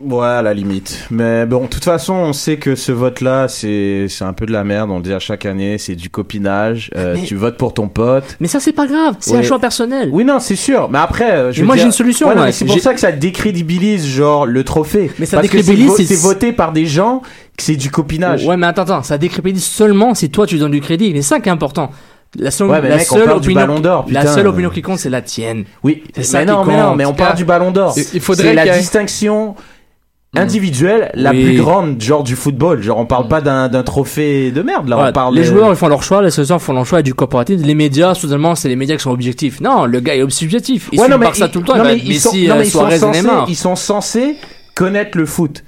[0.00, 3.46] ouais à la limite mais bon de toute façon on sait que ce vote là
[3.48, 6.10] c'est c'est un peu de la merde on le dit à chaque année c'est du
[6.10, 9.38] copinage Euh, Mais- tu votes pour ton pote Mais ça, c'est pas grave, c'est Ouais.
[9.38, 10.10] un choix personnel.
[10.12, 12.52] oui non c'est sûr mais après euh, je Mais moi, dire- j'ai une solution, Ouais,
[12.52, 16.04] c'est pour ça que ça décrédibilise genre le trophée Mais ça parce décrédibilise, vo- c'est-
[16.06, 17.22] c'est voté par des gens
[17.58, 20.80] c'est du copinage Ouais, mais attends, attends, ça décrédibilise seulement si toi tu donnes du
[20.80, 21.12] crédit.
[21.12, 21.90] Mais c'est ça qui est important.
[22.36, 24.32] La seule, Ouais, mais la mec, on seule opinion, Ballon d'Or, la putain.
[24.34, 25.64] seule opinion qui compte, c'est la tienne.
[25.84, 27.94] Oui, C'est ça mais qui non, mais non, mais on parle du Ballon d'Or.
[28.12, 29.54] Il- faudrait c'est la distinction
[30.36, 31.44] individuelle la Oui.
[31.44, 32.82] plus grande genre du football.
[32.82, 35.70] Genre on parle pas d'un d'un trophée de merde là, on parle les de- joueurs
[35.70, 37.60] ils font leur choix, les sponsors font leur choix et du corporatif.
[37.62, 39.60] Les médias, soudainement, c'est les médias qui sont objectifs.
[39.60, 40.88] Non, le gars est subjectif.
[40.90, 41.76] Il Ouais, suit non, mais Barça ils- tout le temps.
[41.76, 41.98] non, mais.
[43.48, 44.34] Ils sont censés
[44.74, 45.62] connaître le foot.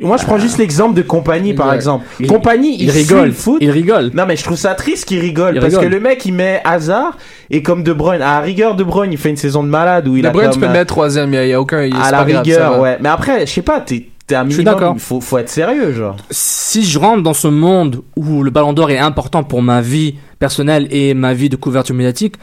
[0.00, 2.06] Moi, je prends juste l'exemple de Compagnie, par exemple.
[2.26, 3.26] Compagnie, il rigole.
[3.26, 3.58] le foot.
[3.60, 4.10] Il rigole.
[4.14, 5.58] Non, mais je trouve ça triste qu'il rigole.
[5.60, 7.16] Parce que le mec, il met hasard.
[7.50, 10.08] Et comme De Bruyne, à la rigueur, De Bruyne, il fait une saison de malade
[10.08, 11.82] où il De a Bruyne, tu peux le mettre troisième, il n'y a, aucun.
[11.82, 12.96] il- à la rigueur, ouais.
[13.00, 14.92] Mais après, je sais pas, t'es Je suis d'accord.
[14.96, 16.16] Il faut, faut être sérieux, genre.
[16.30, 20.14] si je rentre dans ce monde où le ballon d'or est important pour ma vie
[20.38, 22.36] personnelle et ma vie de couverture médiatique,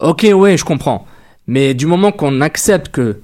[0.00, 1.06] ok, ouais, je comprends.
[1.46, 3.18] Mais du moment qu'on accepte que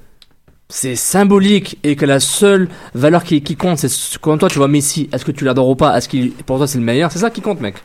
[0.71, 4.59] c'est symbolique et que la seule valeur qui, qui compte, c'est ce- quand toi tu
[4.59, 7.11] vois Messi, est-ce que tu l'adores ou pas, est-ce qu'il pour toi c'est le meilleur,
[7.11, 7.77] c'est ça qui compte, mec.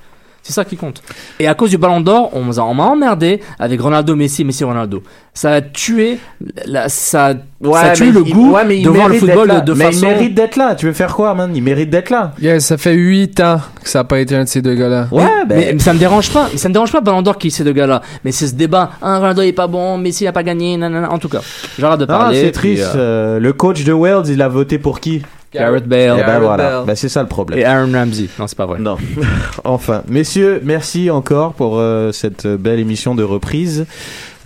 [0.45, 1.01] C'est ça qui compte.
[1.39, 5.01] Et à cause du ballon d'or, on m'a emmerdé avec Ronaldo, Messi, Messi, Ronaldo.
[5.33, 6.19] Ça a tué,
[6.65, 7.33] la, ça,
[7.63, 9.61] ça a tué mais le il- goût ouais, mais il de voir le football là.
[9.61, 9.99] de, mais façon.
[9.99, 10.75] il mérite d'être là.
[10.75, 11.49] Tu veux faire quoi, man?
[11.55, 12.33] Il mérite d'être là.
[12.41, 15.07] Yeah, ça fait 8 ans que ça n'a pas été un de ces deux gars-là.
[15.11, 15.57] Ouais, ben.
[15.57, 17.71] Mais, mais ça me dérange pas, ça me dérange pas Ballon d'Or qui ces deux
[17.73, 18.01] gars-là.
[18.25, 21.09] Mais c'est ce débat, ah, Ronaldo il est pas bon, Messi a pas gagné, nanana.
[21.09, 21.39] En tout cas,
[21.79, 22.41] j'arrête de Ah, parler.
[22.41, 22.91] c'est puis, triste.
[22.95, 25.21] euh, euh, le coach de Wales, il a voté pour qui?
[25.53, 26.17] Gareth Bale.
[26.19, 26.63] Eh ben voilà.
[26.77, 26.85] Bale.
[26.87, 27.59] Ben, c'est ça le problème.
[27.59, 28.27] Et Aaron Ramsey.
[28.39, 28.79] Non, c'est pas vrai.
[28.79, 28.97] Non.
[29.63, 33.85] enfin, messieurs, merci encore pour euh, cette belle émission de reprise.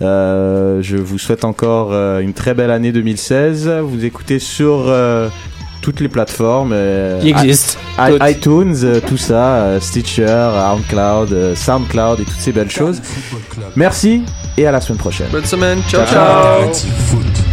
[0.00, 3.68] Euh, je vous souhaite encore euh, une très belle année 2016.
[3.82, 5.28] Vous écoutez sur euh,
[5.82, 6.70] toutes les plateformes.
[6.72, 7.78] euh, Qui existent.
[7.98, 13.00] i- iTunes, euh, tout ça, euh, Stitcher, SoundCloud, euh, SoundCloud et toutes ces belles choses.
[13.74, 14.22] Merci
[14.56, 15.28] et à la semaine prochaine.
[15.32, 15.78] Bonne semaine.
[15.88, 17.47] Ciao, Ciao.